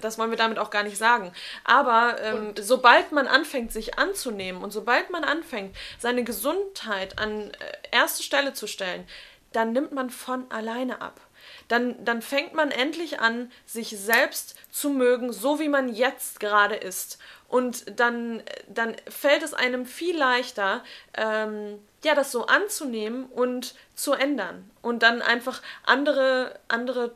das 0.02 0.18
wollen 0.18 0.32
wir 0.32 0.38
damit 0.38 0.58
auch 0.58 0.72
gar 0.72 0.82
nicht 0.82 0.98
sagen. 0.98 1.32
Aber 1.64 2.20
ähm, 2.24 2.56
sobald 2.60 3.12
man 3.12 3.28
anfängt, 3.28 3.72
sich 3.72 4.00
anzunehmen 4.00 4.64
und 4.64 4.72
sobald 4.72 5.12
man 5.12 5.24
anfängt, 5.24 5.76
seine 6.00 6.24
Gesundheit 6.24 7.20
an 7.20 7.52
äh, 7.52 7.52
erste 7.92 8.24
Stelle 8.24 8.54
zu 8.54 8.66
stellen, 8.66 9.08
dann 9.54 9.74
nimmt 9.74 9.92
man 9.92 10.10
von 10.10 10.50
alleine 10.50 11.02
ab. 11.02 11.22
Dann, 11.68 12.04
dann 12.04 12.24
fängt 12.24 12.56
man 12.56 12.72
endlich 12.72 13.20
an, 13.20 13.52
sich 13.68 13.90
selbst 13.90 14.56
zu 14.72 14.90
mögen, 14.90 15.32
so 15.32 15.60
wie 15.60 15.70
man 15.70 15.94
jetzt 15.94 16.40
gerade 16.40 16.76
ist. 16.76 17.20
Und 17.48 18.00
dann, 18.00 18.44
dann 18.68 18.96
fällt 19.10 19.44
es 19.44 19.54
einem 19.54 19.86
viel 19.86 20.18
leichter, 20.18 20.84
ähm, 21.14 21.80
ja, 22.04 22.14
das 22.14 22.32
so 22.32 22.46
anzunehmen 22.46 23.26
und 23.26 23.76
zu 23.96 24.14
ändern. 24.14 24.70
Und 24.82 25.04
dann 25.04 25.22
einfach 25.22 25.62
andere, 25.86 26.60
andere 26.68 27.16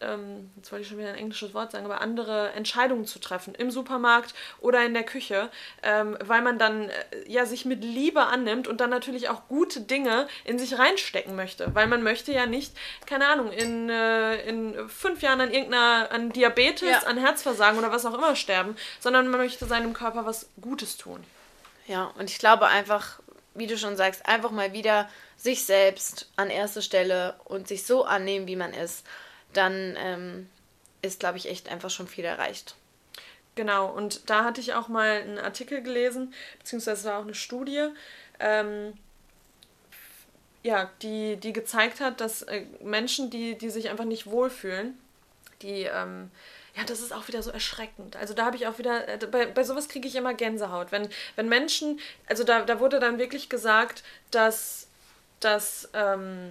ähm, 0.00 0.50
jetzt 0.56 0.70
wollte 0.72 0.82
ich 0.82 0.88
schon 0.88 0.98
wieder 0.98 1.08
ein 1.08 1.16
englisches 1.16 1.54
Wort 1.54 1.72
sagen, 1.72 1.84
aber 1.84 2.00
andere 2.00 2.52
Entscheidungen 2.52 3.06
zu 3.06 3.18
treffen 3.18 3.54
im 3.54 3.70
Supermarkt 3.70 4.34
oder 4.60 4.84
in 4.84 4.94
der 4.94 5.04
Küche, 5.04 5.50
ähm, 5.82 6.16
weil 6.20 6.42
man 6.42 6.58
dann 6.58 6.90
äh, 6.90 6.92
ja 7.26 7.46
sich 7.46 7.64
mit 7.64 7.82
Liebe 7.82 8.22
annimmt 8.26 8.68
und 8.68 8.80
dann 8.80 8.90
natürlich 8.90 9.28
auch 9.28 9.48
gute 9.48 9.80
Dinge 9.80 10.28
in 10.44 10.58
sich 10.58 10.78
reinstecken 10.78 11.34
möchte, 11.36 11.74
weil 11.74 11.86
man 11.86 12.02
möchte 12.02 12.32
ja 12.32 12.46
nicht, 12.46 12.72
keine 13.06 13.26
Ahnung, 13.28 13.52
in, 13.52 13.88
äh, 13.88 14.42
in 14.48 14.88
fünf 14.88 15.22
Jahren 15.22 15.40
an 15.40 15.52
irgendeiner, 15.52 16.10
an 16.10 16.30
Diabetes, 16.30 17.02
ja. 17.02 17.08
an 17.08 17.18
Herzversagen 17.18 17.78
oder 17.78 17.90
was 17.90 18.06
auch 18.06 18.14
immer 18.14 18.36
sterben, 18.36 18.76
sondern 19.00 19.28
man 19.28 19.40
möchte 19.40 19.66
seinem 19.66 19.92
Körper 19.92 20.26
was 20.26 20.48
Gutes 20.60 20.96
tun. 20.96 21.24
Ja, 21.86 22.12
und 22.18 22.30
ich 22.30 22.38
glaube 22.38 22.66
einfach, 22.66 23.20
wie 23.54 23.66
du 23.66 23.78
schon 23.78 23.96
sagst, 23.96 24.26
einfach 24.26 24.50
mal 24.50 24.72
wieder 24.72 25.08
sich 25.36 25.64
selbst 25.64 26.30
an 26.36 26.50
erste 26.50 26.82
Stelle 26.82 27.34
und 27.44 27.68
sich 27.68 27.86
so 27.86 28.04
annehmen, 28.04 28.46
wie 28.46 28.56
man 28.56 28.72
ist 28.72 29.04
dann 29.56 29.96
ähm, 29.98 30.48
ist, 31.02 31.20
glaube 31.20 31.38
ich, 31.38 31.48
echt 31.48 31.68
einfach 31.68 31.90
schon 31.90 32.08
viel 32.08 32.24
erreicht. 32.24 32.74
Genau, 33.54 33.86
und 33.86 34.28
da 34.28 34.44
hatte 34.44 34.60
ich 34.60 34.74
auch 34.74 34.88
mal 34.88 35.22
einen 35.22 35.38
Artikel 35.38 35.82
gelesen, 35.82 36.34
beziehungsweise 36.58 37.00
es 37.00 37.04
war 37.06 37.18
auch 37.18 37.24
eine 37.24 37.34
Studie, 37.34 37.88
ähm, 38.38 38.92
ja, 40.62 40.90
die, 41.00 41.36
die 41.36 41.52
gezeigt 41.52 42.00
hat, 42.00 42.20
dass 42.20 42.42
äh, 42.42 42.66
Menschen, 42.82 43.30
die, 43.30 43.56
die 43.56 43.70
sich 43.70 43.88
einfach 43.88 44.04
nicht 44.04 44.26
wohlfühlen, 44.26 44.98
die, 45.62 45.84
ähm, 45.84 46.30
ja, 46.76 46.84
das 46.84 47.00
ist 47.00 47.12
auch 47.14 47.28
wieder 47.28 47.42
so 47.42 47.50
erschreckend. 47.50 48.16
Also 48.16 48.34
da 48.34 48.44
habe 48.44 48.56
ich 48.56 48.66
auch 48.66 48.78
wieder, 48.78 49.08
äh, 49.08 49.16
bei, 49.26 49.46
bei 49.46 49.64
sowas 49.64 49.88
kriege 49.88 50.06
ich 50.06 50.16
immer 50.16 50.34
Gänsehaut. 50.34 50.92
Wenn, 50.92 51.08
wenn 51.36 51.48
Menschen, 51.48 51.98
also 52.26 52.44
da, 52.44 52.62
da 52.62 52.78
wurde 52.78 53.00
dann 53.00 53.18
wirklich 53.18 53.48
gesagt, 53.48 54.02
dass, 54.30 54.88
dass 55.40 55.88
ähm, 55.94 56.50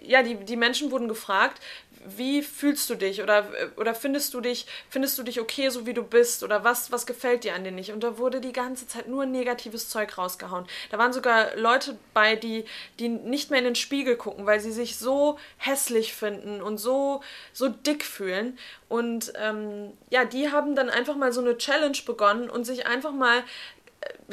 ja, 0.00 0.22
die, 0.22 0.36
die 0.36 0.56
Menschen 0.56 0.90
wurden 0.90 1.08
gefragt, 1.08 1.60
wie 2.04 2.42
fühlst 2.42 2.88
du 2.90 2.94
dich 2.94 3.22
oder, 3.22 3.46
oder 3.76 3.94
findest 3.94 4.32
du 4.34 4.40
dich, 4.40 4.66
findest 4.88 5.18
du 5.18 5.22
dich 5.22 5.40
okay, 5.40 5.68
so 5.68 5.86
wie 5.86 5.94
du 5.94 6.02
bist 6.02 6.42
oder 6.42 6.64
was, 6.64 6.92
was 6.92 7.06
gefällt 7.06 7.44
dir 7.44 7.54
an 7.54 7.64
dir 7.64 7.72
nicht? 7.72 7.92
Und 7.92 8.02
da 8.02 8.18
wurde 8.18 8.40
die 8.40 8.52
ganze 8.52 8.86
Zeit 8.86 9.08
nur 9.08 9.26
negatives 9.26 9.88
Zeug 9.88 10.16
rausgehauen. 10.16 10.66
Da 10.90 10.98
waren 10.98 11.12
sogar 11.12 11.56
Leute 11.56 11.98
bei, 12.14 12.36
die, 12.36 12.64
die 12.98 13.08
nicht 13.08 13.50
mehr 13.50 13.58
in 13.58 13.64
den 13.64 13.74
Spiegel 13.74 14.16
gucken, 14.16 14.46
weil 14.46 14.60
sie 14.60 14.72
sich 14.72 14.96
so 14.96 15.38
hässlich 15.56 16.14
finden 16.14 16.62
und 16.62 16.78
so, 16.78 17.22
so 17.52 17.68
dick 17.68 18.04
fühlen. 18.04 18.58
Und 18.88 19.32
ähm, 19.36 19.92
ja, 20.10 20.24
die 20.24 20.50
haben 20.50 20.74
dann 20.74 20.90
einfach 20.90 21.16
mal 21.16 21.32
so 21.32 21.40
eine 21.40 21.58
Challenge 21.58 21.98
begonnen 22.06 22.48
und 22.48 22.64
sich 22.64 22.86
einfach 22.86 23.12
mal 23.12 23.42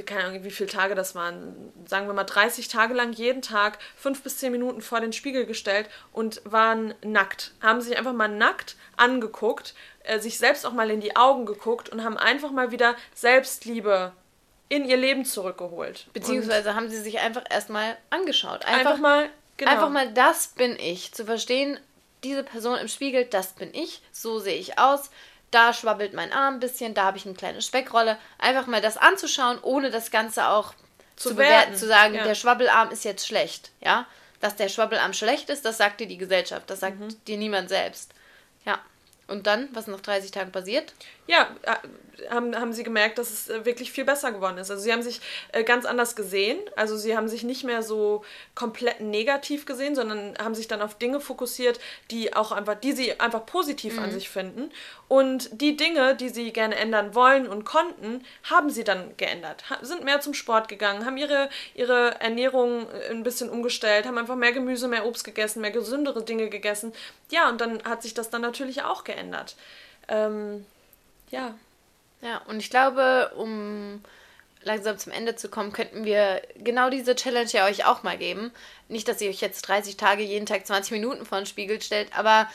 keine 0.06 0.26
Ahnung, 0.26 0.44
wie 0.44 0.52
viele 0.52 0.70
Tage 0.70 0.96
das 0.96 1.16
waren, 1.16 1.72
sagen 1.88 2.08
wir 2.08 2.14
mal 2.14 2.24
30 2.24 2.68
Tage 2.68 2.94
lang 2.94 3.14
jeden 3.14 3.42
Tag 3.42 3.80
fünf 3.96 4.22
bis 4.22 4.38
zehn 4.38 4.52
Minuten 4.52 4.82
vor 4.82 5.00
den 5.00 5.14
Spiegel 5.14 5.46
gestellt 5.46 5.90
und 6.12 6.42
waren 6.44 6.94
nackt. 7.04 7.54
Haben 7.62 7.82
sich 7.82 7.98
einfach 7.98 8.14
mal 8.14 8.28
nackt 8.28 8.76
angeguckt, 8.98 9.74
äh, 10.04 10.20
sich 10.20 10.38
selbst 10.38 10.66
auch 10.66 10.74
mal 10.74 10.92
in 10.92 11.02
die 11.02 11.16
Augen 11.16 11.46
geguckt 11.46 11.90
und 11.90 12.04
haben 12.04 12.18
einfach 12.18 12.52
mal 12.52 12.72
wieder 12.72 12.96
Selbstliebe 13.14 14.12
in 14.70 14.86
ihr 14.86 14.98
Leben 14.98 15.26
zurückgeholt. 15.26 16.08
Beziehungsweise 16.14 16.72
und 16.72 16.76
haben 16.76 16.90
sie 16.90 17.00
sich 17.00 17.20
einfach 17.20 17.44
erstmal 17.50 17.98
angeschaut. 18.10 18.66
Einfach, 18.66 18.92
einfach 18.92 18.98
mal, 18.98 19.30
genau. 19.58 19.72
Einfach 19.72 19.90
mal, 19.90 20.12
das 20.14 20.48
bin 20.48 20.78
ich. 20.80 21.14
Zu 21.14 21.26
verstehen, 21.26 21.80
diese 22.24 22.44
Person 22.44 22.78
im 22.78 22.88
Spiegel, 22.88 23.26
das 23.26 23.54
bin 23.54 23.74
ich, 23.74 24.02
so 24.12 24.40
sehe 24.40 24.58
ich 24.58 24.80
aus. 24.80 25.12
Da 25.56 25.72
schwabbelt 25.72 26.14
mein 26.14 26.34
Arm 26.34 26.56
ein 26.56 26.60
bisschen, 26.60 26.94
da 26.94 27.06
habe 27.06 27.18
ich 27.18 27.26
eine 27.26 27.34
kleine 27.34 27.62
Speckrolle. 27.62 28.18
Einfach 28.40 28.68
mal 28.68 28.82
das 28.82 28.98
anzuschauen, 28.98 29.58
ohne 29.62 29.90
das 29.90 30.12
Ganze 30.12 30.50
auch 30.50 30.74
zu, 31.16 31.30
zu 31.30 31.36
bewerten, 31.36 31.78
zu 31.78 31.88
sagen, 31.88 32.14
ja. 32.14 32.26
der 32.26 32.36
Schwabbelarm 32.36 32.92
ist 32.92 33.06
jetzt 33.06 33.26
schlecht. 33.26 33.72
Ja, 33.80 34.06
dass 34.42 34.58
der 34.58 34.68
Schwabbelarm 34.68 35.14
schlecht 35.14 35.50
ist, 35.50 35.64
das 35.64 35.78
sagt 35.78 36.02
dir 36.02 36.08
die 36.08 36.18
Gesellschaft, 36.18 36.70
das 36.70 36.82
sagt 36.82 37.00
mhm. 37.00 37.24
dir 37.24 37.38
niemand 37.38 37.70
selbst. 37.70 38.12
Ja. 38.66 38.82
Und 39.28 39.48
dann, 39.48 39.70
was 39.72 39.88
nach 39.88 40.02
30 40.02 40.32
Tagen 40.32 40.52
passiert? 40.52 40.94
Ja, 41.26 41.50
äh, 41.64 42.30
haben, 42.30 42.56
haben 42.56 42.74
sie 42.74 42.84
gemerkt, 42.84 43.18
dass 43.18 43.32
es 43.32 43.50
äh, 43.50 43.66
wirklich 43.66 43.92
viel 43.92 44.06
besser 44.06 44.32
geworden 44.32 44.58
ist. 44.58 44.70
Also 44.70 44.84
sie 44.84 44.94
haben 44.94 45.02
sich 45.02 45.20
äh, 45.52 45.64
ganz 45.64 45.86
anders 45.86 46.16
gesehen. 46.16 46.60
Also 46.76 46.96
sie 46.96 47.18
haben 47.18 47.28
sich 47.28 47.44
nicht 47.44 47.64
mehr 47.64 47.82
so 47.82 48.24
komplett 48.54 49.02
negativ 49.02 49.66
gesehen, 49.66 49.96
sondern 49.96 50.38
haben 50.38 50.54
sich 50.54 50.68
dann 50.68 50.82
auf 50.82 50.98
Dinge 50.98 51.20
fokussiert, 51.20 51.80
die 52.12 52.36
auch 52.36 52.52
einfach, 52.52 52.76
die 52.76 52.92
sie 52.92 53.20
einfach 53.20 53.46
positiv 53.46 53.94
mhm. 53.98 54.04
an 54.04 54.12
sich 54.12 54.30
finden. 54.30 54.72
Und 55.08 55.62
die 55.62 55.78
Dinge, 55.78 56.16
die 56.16 56.30
sie 56.30 56.52
gerne 56.52 56.76
ändern 56.76 57.14
wollen 57.14 57.48
und 57.48 57.64
konnten, 57.64 58.26
haben 58.44 58.72
sie 58.72 58.84
dann 58.84 59.16
geändert. 59.18 59.64
sind 59.82 60.04
mehr 60.04 60.20
zum 60.20 60.34
Sport 60.34 60.68
gegangen, 60.68 61.06
haben 61.06 61.18
ihre, 61.18 61.50
ihre 61.76 62.20
Ernährung 62.20 62.88
äh, 62.90 63.12
ein 63.12 63.24
bisschen 63.24 63.50
umgestellt, 63.50 64.06
haben 64.06 64.18
einfach 64.18 64.36
mehr 64.36 64.52
Gemüse, 64.52 64.88
mehr 64.88 65.06
Obst 65.06 65.24
gegessen, 65.24 65.62
mehr 65.62 65.72
gesündere 65.72 66.24
Dinge 66.24 66.50
gegessen. 66.50 66.92
Ja, 67.30 67.50
und 67.50 67.62
dann 67.62 67.84
hat 67.84 68.02
sich 68.02 68.16
das 68.16 68.32
dann 68.32 68.42
natürlich 68.42 68.82
auch 68.82 69.04
geändert. 69.04 69.56
Ähm, 70.08 70.66
ja. 71.30 71.56
Ja, 72.22 72.42
und 72.48 72.58
ich 72.58 72.72
glaube, 72.72 73.32
um 73.36 74.02
langsam 74.64 74.98
zum 74.98 75.12
Ende 75.12 75.36
zu 75.36 75.50
kommen, 75.50 75.72
könnten 75.72 76.06
wir 76.06 76.42
genau 76.58 76.90
diese 76.90 77.16
Challenge 77.16 77.50
ja 77.52 77.66
euch 77.68 77.86
auch 77.86 78.02
mal 78.02 78.18
geben. 78.18 78.52
Nicht, 78.90 79.08
dass 79.08 79.22
ihr 79.22 79.30
euch 79.30 79.42
jetzt 79.42 79.62
30 79.68 79.98
Tage 79.98 80.24
jeden 80.24 80.48
Tag 80.48 80.66
20 80.66 80.92
Minuten 80.92 81.26
vor 81.26 81.38
den 81.38 81.46
Spiegel 81.46 81.80
stellt, 81.82 82.18
aber 82.18 82.50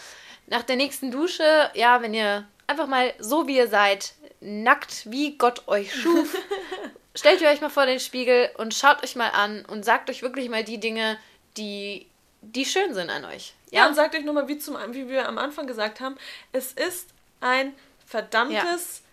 nach 0.50 0.62
der 0.62 0.76
nächsten 0.76 1.10
Dusche, 1.10 1.70
ja, 1.74 2.02
wenn 2.02 2.12
ihr 2.12 2.46
einfach 2.66 2.86
mal 2.86 3.14
so 3.18 3.46
wie 3.46 3.56
ihr 3.56 3.68
seid, 3.68 4.12
nackt 4.40 5.10
wie 5.10 5.38
Gott 5.38 5.66
euch 5.68 5.94
schuf, 5.94 6.36
stellt 7.14 7.40
ihr 7.40 7.48
euch 7.48 7.60
mal 7.60 7.70
vor 7.70 7.86
den 7.86 8.00
Spiegel 8.00 8.50
und 8.58 8.74
schaut 8.74 9.02
euch 9.02 9.16
mal 9.16 9.30
an 9.30 9.64
und 9.64 9.84
sagt 9.84 10.10
euch 10.10 10.22
wirklich 10.22 10.48
mal 10.48 10.64
die 10.64 10.78
Dinge, 10.78 11.18
die, 11.56 12.06
die 12.42 12.66
schön 12.66 12.92
sind 12.92 13.10
an 13.10 13.24
euch. 13.24 13.54
Ja, 13.70 13.82
ja 13.82 13.88
und 13.88 13.94
sagt 13.94 14.14
euch 14.14 14.24
nochmal, 14.24 14.48
wie, 14.48 14.58
wie 14.58 15.08
wir 15.08 15.26
am 15.26 15.38
Anfang 15.38 15.66
gesagt 15.66 16.00
haben, 16.00 16.16
es 16.52 16.72
ist 16.72 17.08
ein 17.40 17.72
verdammtes 18.04 19.02
ja 19.04 19.10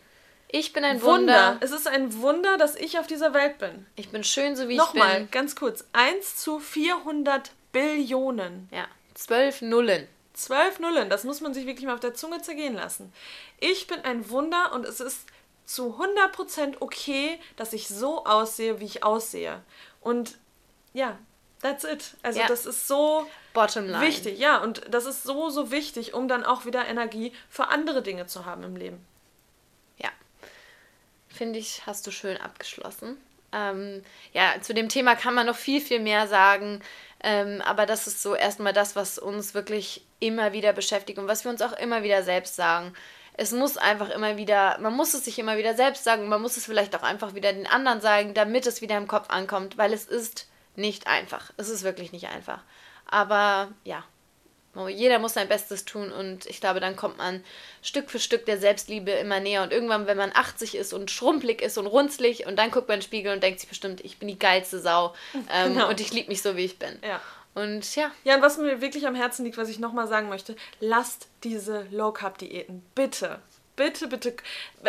ich 0.49 0.71
bin 0.71 0.83
ein 0.83 1.01
Wunder. 1.01 1.51
Wunder. 1.51 1.57
Es 1.59 1.71
ist 1.71 1.87
ein 1.87 2.21
Wunder, 2.21 2.57
dass 2.57 2.75
ich 2.75 2.97
auf 2.99 3.07
dieser 3.07 3.33
Welt 3.33 3.57
bin. 3.57 3.85
Ich 3.95 4.09
bin 4.09 4.23
schön, 4.23 4.55
so 4.55 4.69
wie 4.69 4.77
Nochmal, 4.77 4.87
ich 4.87 4.93
bin. 4.93 5.01
Nochmal, 5.01 5.27
ganz 5.31 5.55
kurz. 5.55 5.83
1 5.93 6.37
zu 6.37 6.59
400 6.59 7.51
Billionen. 7.73 8.69
Ja, 8.71 8.87
zwölf 9.13 9.61
Nullen. 9.61 10.07
Zwölf 10.37 10.79
Nullen, 10.79 11.09
das 11.09 11.23
muss 11.23 11.41
man 11.41 11.53
sich 11.53 11.65
wirklich 11.65 11.85
mal 11.85 11.93
auf 11.93 11.99
der 11.99 12.13
Zunge 12.13 12.41
zergehen 12.41 12.75
lassen. 12.75 13.11
Ich 13.59 13.87
bin 13.87 14.01
ein 14.01 14.29
Wunder 14.29 14.71
und 14.73 14.85
es 14.85 14.99
ist 14.99 15.25
zu 15.65 15.99
100% 15.99 16.77
okay, 16.79 17.39
dass 17.55 17.73
ich 17.73 17.87
so 17.87 18.25
aussehe, 18.25 18.79
wie 18.79 18.85
ich 18.85 19.03
aussehe. 19.03 19.61
Und 19.99 20.37
ja, 20.93 21.17
that's 21.61 21.83
it. 21.83 22.15
Also 22.23 22.39
ja. 22.39 22.47
das 22.47 22.65
ist 22.65 22.87
so 22.87 23.27
wichtig. 23.53 24.39
Ja, 24.39 24.61
und 24.61 24.83
das 24.91 25.05
ist 25.05 25.23
so, 25.23 25.49
so 25.49 25.71
wichtig, 25.71 26.13
um 26.13 26.27
dann 26.27 26.45
auch 26.45 26.65
wieder 26.65 26.87
Energie 26.87 27.33
für 27.49 27.67
andere 27.69 28.01
Dinge 28.01 28.27
zu 28.27 28.45
haben 28.45 28.63
im 28.63 28.75
Leben 28.75 29.05
finde 31.37 31.59
ich, 31.59 31.85
hast 31.85 32.05
du 32.07 32.11
schön 32.11 32.37
abgeschlossen. 32.37 33.17
Ähm, 33.53 34.03
ja, 34.33 34.55
zu 34.61 34.73
dem 34.73 34.89
Thema 34.89 35.15
kann 35.15 35.33
man 35.33 35.47
noch 35.47 35.55
viel, 35.55 35.81
viel 35.81 35.99
mehr 35.99 36.27
sagen. 36.27 36.81
Ähm, 37.23 37.61
aber 37.65 37.85
das 37.85 38.07
ist 38.07 38.21
so 38.21 38.35
erstmal 38.35 38.73
das, 38.73 38.95
was 38.95 39.17
uns 39.17 39.53
wirklich 39.53 40.05
immer 40.19 40.53
wieder 40.53 40.73
beschäftigt 40.73 41.19
und 41.19 41.27
was 41.27 41.43
wir 41.43 41.51
uns 41.51 41.61
auch 41.61 41.73
immer 41.73 42.03
wieder 42.03 42.23
selbst 42.23 42.55
sagen. 42.55 42.93
Es 43.33 43.51
muss 43.51 43.77
einfach 43.77 44.09
immer 44.09 44.37
wieder, 44.37 44.77
man 44.79 44.93
muss 44.93 45.13
es 45.13 45.25
sich 45.25 45.37
immer 45.37 45.57
wieder 45.57 45.75
selbst 45.75 46.03
sagen, 46.03 46.27
man 46.27 46.41
muss 46.41 46.57
es 46.57 46.65
vielleicht 46.65 46.95
auch 46.95 47.03
einfach 47.03 47.35
wieder 47.35 47.53
den 47.53 47.67
anderen 47.67 48.01
sagen, 48.01 48.33
damit 48.33 48.65
es 48.65 48.81
wieder 48.81 48.97
im 48.97 49.07
Kopf 49.07 49.29
ankommt, 49.29 49.77
weil 49.77 49.93
es 49.93 50.05
ist 50.05 50.47
nicht 50.75 51.07
einfach. 51.07 51.51
Es 51.57 51.69
ist 51.69 51.83
wirklich 51.83 52.11
nicht 52.11 52.29
einfach. 52.29 52.63
Aber 53.05 53.69
ja, 53.83 54.03
jeder 54.87 55.19
muss 55.19 55.33
sein 55.33 55.47
Bestes 55.47 55.85
tun 55.85 56.11
und 56.11 56.45
ich 56.45 56.61
glaube, 56.61 56.79
dann 56.79 56.95
kommt 56.95 57.17
man 57.17 57.43
Stück 57.81 58.09
für 58.11 58.19
Stück 58.19 58.45
der 58.45 58.57
Selbstliebe 58.57 59.11
immer 59.11 59.39
näher. 59.39 59.63
Und 59.63 59.71
irgendwann, 59.71 60.07
wenn 60.07 60.17
man 60.17 60.31
80 60.33 60.75
ist 60.75 60.93
und 60.93 61.09
schrumpelig 61.09 61.61
ist 61.61 61.77
und 61.77 61.87
runzlig 61.87 62.45
und 62.45 62.57
dann 62.57 62.71
guckt 62.71 62.87
man 62.87 62.95
in 62.95 62.99
den 62.99 63.05
Spiegel 63.05 63.33
und 63.33 63.41
denkt 63.41 63.59
sich 63.59 63.69
bestimmt, 63.69 64.01
ich 64.01 64.19
bin 64.19 64.27
die 64.27 64.39
geilste 64.39 64.79
Sau 64.79 65.13
ähm, 65.51 65.73
genau. 65.73 65.89
und 65.89 65.99
ich 65.99 66.13
liebe 66.13 66.29
mich 66.29 66.41
so, 66.41 66.55
wie 66.55 66.65
ich 66.65 66.77
bin. 66.77 66.99
Ja. 67.03 67.21
Und 67.55 67.95
ja. 67.95 68.11
Ja, 68.23 68.35
und 68.35 68.43
was 68.43 68.59
mir 68.59 68.81
wirklich 68.81 69.07
am 69.07 69.15
Herzen 69.15 69.43
liegt, 69.43 69.57
was 69.57 69.69
ich 69.69 69.79
nochmal 69.79 70.07
sagen 70.07 70.29
möchte, 70.29 70.55
lasst 70.79 71.27
diese 71.43 71.87
Low-Carb-Diäten 71.89 72.83
bitte 72.93 73.39
bitte, 73.77 74.07
bitte, 74.07 74.35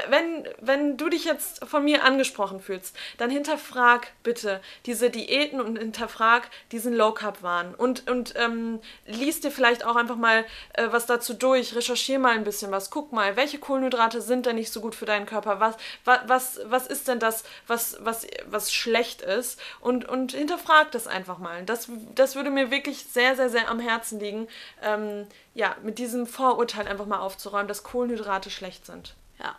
wenn, 0.09 0.49
wenn 0.61 0.97
du 0.97 1.09
dich 1.09 1.25
jetzt 1.25 1.65
von 1.65 1.85
mir 1.85 2.03
angesprochen 2.03 2.61
fühlst, 2.61 2.97
dann 3.19 3.31
hinterfrag 3.31 4.09
bitte 4.25 4.61
diese 4.87 5.11
Diäten 5.11 5.61
und 5.61 5.79
hinterfrag 5.79 6.51
diesen 6.73 6.95
Low 6.95 7.13
Carb 7.13 7.43
Wahn 7.43 7.75
und, 7.77 8.11
und 8.11 8.35
ähm, 8.37 8.81
liest 9.07 9.45
dir 9.45 9.53
vielleicht 9.53 9.85
auch 9.85 9.95
einfach 9.95 10.17
mal 10.17 10.45
äh, 10.73 10.89
was 10.91 11.07
dazu 11.07 11.35
durch, 11.35 11.77
recherchier 11.77 12.19
mal 12.19 12.33
ein 12.35 12.45
bisschen 12.45 12.73
was, 12.73 12.91
guck 12.91 13.13
mal, 13.13 13.37
welche 13.37 13.59
Kohlenhydrate 13.59 14.21
sind 14.21 14.47
denn 14.47 14.57
nicht 14.57 14.73
so 14.73 14.81
gut 14.81 14.97
für 14.97 15.07
deinen 15.07 15.27
Körper, 15.27 15.61
was, 15.61 15.77
was, 16.05 16.21
was, 16.27 16.61
was 16.65 16.87
ist 16.87 17.07
denn 17.09 17.19
das, 17.19 17.45
was, 17.67 17.99
was, 18.01 18.27
was 18.47 18.73
schlecht 18.73 19.23
ist? 19.23 19.61
Und, 19.81 20.09
und 20.09 20.33
hinterfrag 20.33 20.91
das 20.93 21.07
einfach 21.07 21.39
mal. 21.39 21.65
Das, 21.65 21.89
das 22.15 22.35
würde 22.35 22.51
mir 22.51 22.71
wirklich 22.71 23.05
sehr, 23.05 23.37
sehr, 23.37 23.51
sehr 23.51 23.69
am 23.69 23.81
Herzen 23.81 24.19
liegen. 24.19 24.49
Ähm, 24.83 25.27
ja, 25.59 25.77
mit 25.83 25.99
diesem 25.99 26.25
Vorurteil 26.25 26.87
einfach 26.87 27.07
mal 27.07 27.19
aufzuräumen, 27.19 27.67
dass 27.67 27.83
Kohlenhydrate 27.83 28.49
schlecht 28.49 28.87
sind. 28.87 29.15
Ja. 29.41 29.57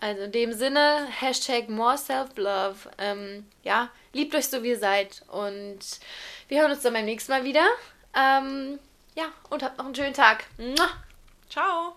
Also 0.00 0.22
in 0.22 0.32
dem 0.32 0.54
Sinne, 0.54 1.06
Hashtag 1.20 1.68
more 1.68 1.98
self-love. 1.98 2.90
Ähm, 2.96 3.46
ja, 3.62 3.90
liebt 4.14 4.34
euch 4.34 4.48
so, 4.48 4.62
wie 4.62 4.70
ihr 4.70 4.78
seid. 4.78 5.22
Und 5.28 5.80
wir 6.48 6.62
hören 6.62 6.72
uns 6.72 6.80
dann 6.80 6.94
beim 6.94 7.04
nächsten 7.04 7.30
Mal 7.30 7.44
wieder. 7.44 7.66
Ähm, 8.14 8.78
ja, 9.14 9.26
und 9.50 9.62
habt 9.62 9.76
noch 9.76 9.84
einen 9.84 9.94
schönen 9.94 10.14
Tag. 10.14 10.46
Ciao. 11.50 11.94